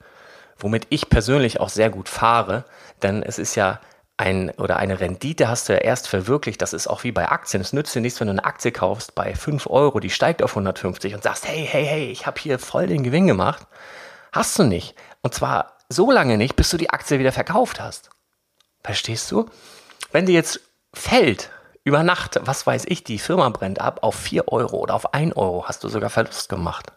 womit 0.58 0.86
ich 0.90 1.08
persönlich 1.08 1.60
auch 1.60 1.68
sehr 1.68 1.90
gut 1.90 2.08
fahre, 2.08 2.64
denn 3.02 3.22
es 3.22 3.38
ist 3.38 3.54
ja 3.54 3.80
ein 4.18 4.50
oder 4.52 4.78
eine 4.78 4.98
Rendite 5.00 5.48
hast 5.48 5.68
du 5.68 5.74
ja 5.74 5.80
erst 5.80 6.08
verwirklicht. 6.08 6.62
Das 6.62 6.72
ist 6.72 6.86
auch 6.86 7.04
wie 7.04 7.12
bei 7.12 7.28
Aktien. 7.28 7.60
Es 7.60 7.72
nützt 7.72 7.94
dir 7.94 8.00
nichts, 8.00 8.18
wenn 8.18 8.28
du 8.28 8.32
eine 8.32 8.44
Aktie 8.44 8.72
kaufst 8.72 9.14
bei 9.14 9.34
5 9.34 9.66
Euro, 9.66 10.00
die 10.00 10.10
steigt 10.10 10.42
auf 10.42 10.52
150 10.52 11.14
und 11.14 11.22
sagst, 11.22 11.46
hey, 11.46 11.66
hey, 11.70 11.84
hey, 11.84 12.10
ich 12.10 12.26
habe 12.26 12.40
hier 12.40 12.58
voll 12.58 12.86
den 12.86 13.02
Gewinn 13.02 13.26
gemacht. 13.26 13.66
Hast 14.32 14.58
du 14.58 14.64
nicht. 14.64 14.94
Und 15.22 15.34
zwar 15.34 15.76
so 15.88 16.10
lange 16.10 16.38
nicht, 16.38 16.56
bis 16.56 16.70
du 16.70 16.76
die 16.78 16.90
Aktie 16.90 17.18
wieder 17.18 17.32
verkauft 17.32 17.80
hast. 17.80 18.10
Verstehst 18.86 19.32
du? 19.32 19.46
Wenn 20.12 20.26
die 20.26 20.32
jetzt 20.32 20.60
fällt 20.94 21.50
über 21.82 22.04
Nacht, 22.04 22.38
was 22.42 22.64
weiß 22.68 22.84
ich, 22.86 23.02
die 23.02 23.18
Firma 23.18 23.48
brennt 23.48 23.80
ab 23.80 23.98
auf 24.02 24.14
4 24.14 24.46
Euro 24.46 24.76
oder 24.76 24.94
auf 24.94 25.12
1 25.12 25.36
Euro, 25.36 25.66
hast 25.66 25.82
du 25.82 25.88
sogar 25.88 26.08
Verlust 26.08 26.48
gemacht. 26.48 26.92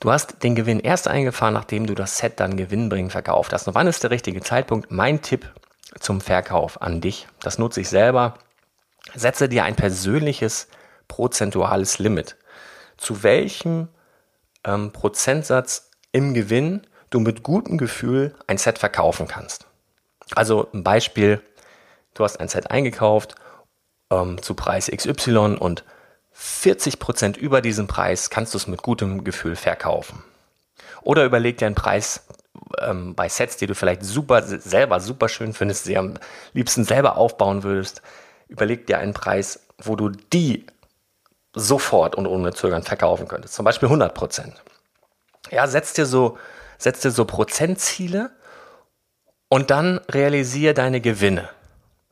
Du 0.00 0.10
hast 0.10 0.42
den 0.42 0.56
Gewinn 0.56 0.80
erst 0.80 1.06
eingefahren, 1.06 1.54
nachdem 1.54 1.86
du 1.86 1.94
das 1.94 2.18
Set 2.18 2.40
dann 2.40 2.56
gewinnbringend 2.56 3.12
verkauft 3.12 3.52
hast. 3.52 3.68
Und 3.68 3.76
wann 3.76 3.86
ist 3.86 4.02
der 4.02 4.10
richtige 4.10 4.40
Zeitpunkt? 4.40 4.90
Mein 4.90 5.22
Tipp 5.22 5.48
zum 6.00 6.20
Verkauf 6.20 6.82
an 6.82 7.00
dich, 7.00 7.28
das 7.38 7.58
nutze 7.58 7.80
ich 7.80 7.88
selber. 7.88 8.34
Setze 9.14 9.48
dir 9.48 9.62
ein 9.62 9.76
persönliches 9.76 10.66
prozentuales 11.06 12.00
Limit. 12.00 12.36
Zu 12.96 13.22
welchem 13.22 13.86
ähm, 14.64 14.90
Prozentsatz 14.90 15.90
im 16.10 16.34
Gewinn 16.34 16.84
du 17.10 17.20
mit 17.20 17.44
gutem 17.44 17.78
Gefühl 17.78 18.34
ein 18.48 18.58
Set 18.58 18.80
verkaufen 18.80 19.28
kannst. 19.28 19.68
Also 20.34 20.68
ein 20.72 20.82
Beispiel, 20.82 21.42
du 22.14 22.24
hast 22.24 22.40
ein 22.40 22.48
Set 22.48 22.70
eingekauft 22.70 23.34
ähm, 24.10 24.40
zu 24.40 24.54
Preis 24.54 24.90
XY 24.94 25.56
und 25.58 25.84
40 26.32 26.98
Prozent 26.98 27.36
über 27.36 27.60
diesem 27.60 27.86
Preis 27.86 28.30
kannst 28.30 28.54
du 28.54 28.58
es 28.58 28.66
mit 28.66 28.82
gutem 28.82 29.24
Gefühl 29.24 29.56
verkaufen. 29.56 30.22
Oder 31.02 31.24
überleg 31.24 31.58
dir 31.58 31.66
einen 31.66 31.74
Preis 31.74 32.24
ähm, 32.78 33.14
bei 33.14 33.28
Sets, 33.28 33.56
die 33.56 33.66
du 33.66 33.74
vielleicht 33.74 34.04
super 34.04 34.42
selber 34.42 35.00
super 35.00 35.28
schön 35.28 35.52
findest, 35.52 35.84
sie 35.84 35.98
am 35.98 36.14
liebsten 36.52 36.84
selber 36.84 37.16
aufbauen 37.16 37.62
würdest. 37.62 38.02
Überleg 38.48 38.86
dir 38.86 38.98
einen 38.98 39.14
Preis, 39.14 39.60
wo 39.78 39.96
du 39.96 40.08
die 40.08 40.66
sofort 41.54 42.14
und 42.14 42.26
ohne 42.26 42.52
Zögern 42.54 42.82
verkaufen 42.82 43.28
könntest. 43.28 43.54
Zum 43.54 43.64
Beispiel 43.64 43.88
100 43.88 44.14
Prozent. 44.14 44.62
Ja, 45.50 45.66
setz 45.66 45.92
dir 45.92 46.06
so, 46.06 46.38
setz 46.78 47.00
dir 47.00 47.10
so 47.10 47.24
Prozentziele 47.24 48.30
und 49.52 49.70
dann 49.70 50.00
realisiere 50.10 50.72
deine 50.72 51.02
Gewinne. 51.02 51.46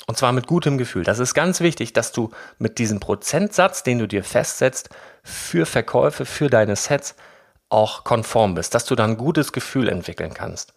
Und 0.06 0.18
zwar 0.18 0.30
mit 0.32 0.46
gutem 0.46 0.76
Gefühl. 0.76 1.04
Das 1.04 1.18
ist 1.18 1.32
ganz 1.32 1.60
wichtig, 1.60 1.94
dass 1.94 2.12
du 2.12 2.32
mit 2.58 2.78
diesem 2.78 3.00
Prozentsatz, 3.00 3.82
den 3.82 3.98
du 3.98 4.06
dir 4.06 4.24
festsetzt, 4.24 4.90
für 5.22 5.64
Verkäufe, 5.64 6.26
für 6.26 6.50
deine 6.50 6.76
Sets 6.76 7.14
auch 7.70 8.04
konform 8.04 8.56
bist, 8.56 8.74
dass 8.74 8.84
du 8.84 8.94
dann 8.94 9.12
ein 9.12 9.16
gutes 9.16 9.52
Gefühl 9.52 9.88
entwickeln 9.88 10.34
kannst. 10.34 10.74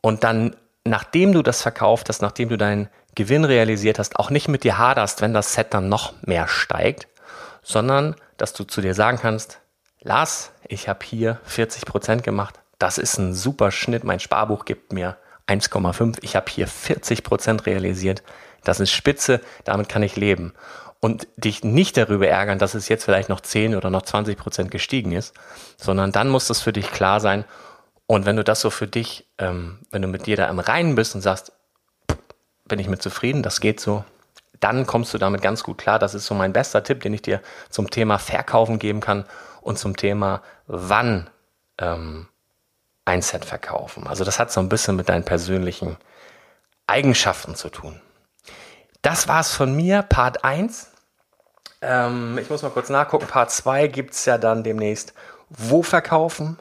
Und 0.00 0.24
dann, 0.24 0.56
nachdem 0.84 1.32
du 1.34 1.42
das 1.42 1.60
verkauft 1.60 2.08
hast, 2.08 2.22
nachdem 2.22 2.48
du 2.48 2.56
deinen 2.56 2.88
Gewinn 3.14 3.44
realisiert 3.44 3.98
hast, 3.98 4.16
auch 4.16 4.30
nicht 4.30 4.48
mit 4.48 4.64
dir 4.64 4.78
haderst, 4.78 5.20
wenn 5.20 5.34
das 5.34 5.52
Set 5.52 5.74
dann 5.74 5.90
noch 5.90 6.14
mehr 6.22 6.48
steigt, 6.48 7.08
sondern 7.62 8.16
dass 8.38 8.54
du 8.54 8.64
zu 8.64 8.80
dir 8.80 8.94
sagen 8.94 9.18
kannst, 9.20 9.60
Lars, 10.00 10.52
ich 10.66 10.88
habe 10.88 11.04
hier 11.04 11.40
40 11.44 11.84
Prozent 11.84 12.22
gemacht, 12.22 12.58
das 12.78 12.96
ist 12.96 13.18
ein 13.18 13.34
super 13.34 13.70
Schnitt, 13.70 14.02
mein 14.02 14.18
Sparbuch 14.18 14.64
gibt 14.64 14.94
mir 14.94 15.18
1,5, 15.50 16.18
ich 16.22 16.36
habe 16.36 16.50
hier 16.50 16.66
40 16.66 17.24
Prozent 17.24 17.66
realisiert, 17.66 18.22
das 18.62 18.80
ist 18.80 18.90
spitze, 18.90 19.40
damit 19.64 19.88
kann 19.88 20.02
ich 20.02 20.16
leben. 20.16 20.54
Und 21.00 21.26
dich 21.36 21.64
nicht 21.64 21.96
darüber 21.96 22.28
ärgern, 22.28 22.58
dass 22.58 22.74
es 22.74 22.88
jetzt 22.88 23.04
vielleicht 23.04 23.30
noch 23.30 23.40
10 23.40 23.74
oder 23.74 23.88
noch 23.88 24.02
20 24.02 24.36
Prozent 24.36 24.70
gestiegen 24.70 25.12
ist, 25.12 25.34
sondern 25.78 26.12
dann 26.12 26.28
muss 26.28 26.46
das 26.46 26.60
für 26.60 26.74
dich 26.74 26.90
klar 26.90 27.20
sein. 27.20 27.44
Und 28.06 28.26
wenn 28.26 28.36
du 28.36 28.44
das 28.44 28.60
so 28.60 28.68
für 28.68 28.86
dich, 28.86 29.26
ähm, 29.38 29.78
wenn 29.90 30.02
du 30.02 30.08
mit 30.08 30.26
dir 30.26 30.36
da 30.36 30.48
im 30.48 30.58
Reinen 30.58 30.94
bist 30.94 31.14
und 31.14 31.22
sagst, 31.22 31.52
bin 32.66 32.78
ich 32.78 32.88
mit 32.88 33.02
zufrieden, 33.02 33.42
das 33.42 33.60
geht 33.60 33.80
so. 33.80 34.04
Dann 34.60 34.86
kommst 34.86 35.14
du 35.14 35.18
damit 35.18 35.40
ganz 35.40 35.62
gut 35.62 35.78
klar. 35.78 35.98
Das 35.98 36.14
ist 36.14 36.26
so 36.26 36.34
mein 36.34 36.52
bester 36.52 36.84
Tipp, 36.84 37.00
den 37.00 37.14
ich 37.14 37.22
dir 37.22 37.40
zum 37.70 37.88
Thema 37.88 38.18
Verkaufen 38.18 38.78
geben 38.78 39.00
kann 39.00 39.24
und 39.62 39.78
zum 39.78 39.96
Thema 39.96 40.42
wann 40.66 41.30
ähm, 41.78 42.28
ein 43.04 43.22
Set 43.22 43.44
verkaufen. 43.44 44.06
Also 44.06 44.24
das 44.24 44.38
hat 44.38 44.52
so 44.52 44.60
ein 44.60 44.68
bisschen 44.68 44.96
mit 44.96 45.08
deinen 45.08 45.24
persönlichen 45.24 45.96
Eigenschaften 46.86 47.54
zu 47.54 47.68
tun. 47.68 48.00
Das 49.02 49.28
war's 49.28 49.52
von 49.52 49.74
mir, 49.74 50.02
Part 50.02 50.44
1. 50.44 50.90
Ähm, 51.82 52.38
ich 52.38 52.50
muss 52.50 52.62
mal 52.62 52.70
kurz 52.70 52.90
nachgucken. 52.90 53.26
Part 53.26 53.50
2 53.50 53.86
gibt 53.86 54.14
es 54.14 54.24
ja 54.26 54.38
dann 54.38 54.62
demnächst. 54.62 55.14
Wo 55.48 55.82
verkaufen, 55.82 56.58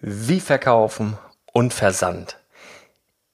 wie 0.00 0.40
verkaufen 0.40 1.18
und 1.52 1.74
Versand. 1.74 2.38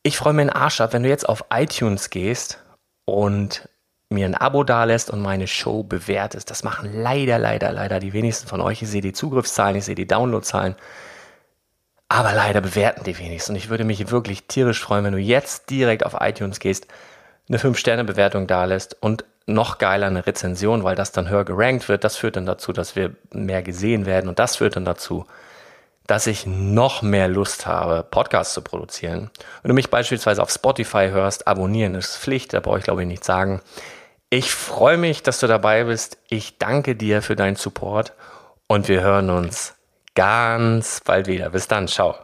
Ich 0.02 0.16
freue 0.16 0.32
mich 0.32 0.42
einen 0.42 0.50
Arsch 0.50 0.80
ab, 0.80 0.92
wenn 0.92 1.02
du 1.02 1.08
jetzt 1.08 1.28
auf 1.28 1.44
iTunes 1.50 2.10
gehst 2.10 2.58
und 3.04 3.68
mir 4.08 4.26
ein 4.26 4.34
Abo 4.34 4.64
dalässt 4.64 5.10
und 5.10 5.20
meine 5.20 5.46
Show 5.46 5.82
bewertest. 5.82 6.50
Das 6.50 6.64
machen 6.64 6.90
leider, 6.92 7.38
leider, 7.38 7.70
leider 7.70 8.00
die 8.00 8.12
wenigsten 8.12 8.48
von 8.48 8.60
euch. 8.60 8.82
Ich 8.82 8.88
sehe 8.88 9.02
die 9.02 9.12
Zugriffszahlen, 9.12 9.76
ich 9.76 9.84
sehe 9.84 9.94
die 9.94 10.06
Downloadzahlen. 10.06 10.74
Aber 12.12 12.32
leider 12.32 12.60
bewerten 12.60 13.04
die 13.04 13.16
wenigsten. 13.18 13.52
Und 13.52 13.56
ich 13.56 13.68
würde 13.68 13.84
mich 13.84 14.10
wirklich 14.10 14.48
tierisch 14.48 14.80
freuen, 14.80 15.04
wenn 15.04 15.12
du 15.12 15.20
jetzt 15.20 15.70
direkt 15.70 16.04
auf 16.04 16.16
iTunes 16.18 16.58
gehst, 16.58 16.88
eine 17.48 17.58
5-Sterne-Bewertung 17.58 18.48
dalässt 18.48 18.96
und 19.00 19.24
noch 19.46 19.78
geiler 19.78 20.08
eine 20.08 20.26
Rezension, 20.26 20.82
weil 20.82 20.96
das 20.96 21.12
dann 21.12 21.28
höher 21.28 21.44
gerankt 21.44 21.88
wird. 21.88 22.02
Das 22.02 22.16
führt 22.16 22.34
dann 22.34 22.46
dazu, 22.46 22.72
dass 22.72 22.96
wir 22.96 23.14
mehr 23.32 23.62
gesehen 23.62 24.06
werden 24.06 24.28
und 24.28 24.40
das 24.40 24.56
führt 24.56 24.74
dann 24.74 24.84
dazu, 24.84 25.24
dass 26.08 26.26
ich 26.26 26.46
noch 26.46 27.02
mehr 27.02 27.28
Lust 27.28 27.66
habe, 27.66 28.02
Podcasts 28.02 28.54
zu 28.54 28.62
produzieren. 28.62 29.30
Wenn 29.62 29.68
du 29.68 29.74
mich 29.76 29.88
beispielsweise 29.88 30.42
auf 30.42 30.50
Spotify 30.50 31.10
hörst, 31.12 31.46
abonnieren 31.46 31.94
ist 31.94 32.16
Pflicht, 32.16 32.52
da 32.54 32.58
brauche 32.58 32.78
ich 32.78 32.84
glaube 32.84 33.02
ich 33.02 33.08
nichts 33.08 33.28
sagen. 33.28 33.60
Ich 34.30 34.52
freue 34.52 34.96
mich, 34.96 35.22
dass 35.22 35.38
du 35.38 35.46
dabei 35.46 35.84
bist. 35.84 36.18
Ich 36.28 36.58
danke 36.58 36.96
dir 36.96 37.22
für 37.22 37.36
deinen 37.36 37.56
Support 37.56 38.14
und 38.66 38.88
wir 38.88 39.00
hören 39.00 39.30
uns 39.30 39.74
ganz 40.20 41.00
bald 41.02 41.28
wieder. 41.28 41.48
Bis 41.48 41.66
dann, 41.66 41.88
ciao. 41.88 42.14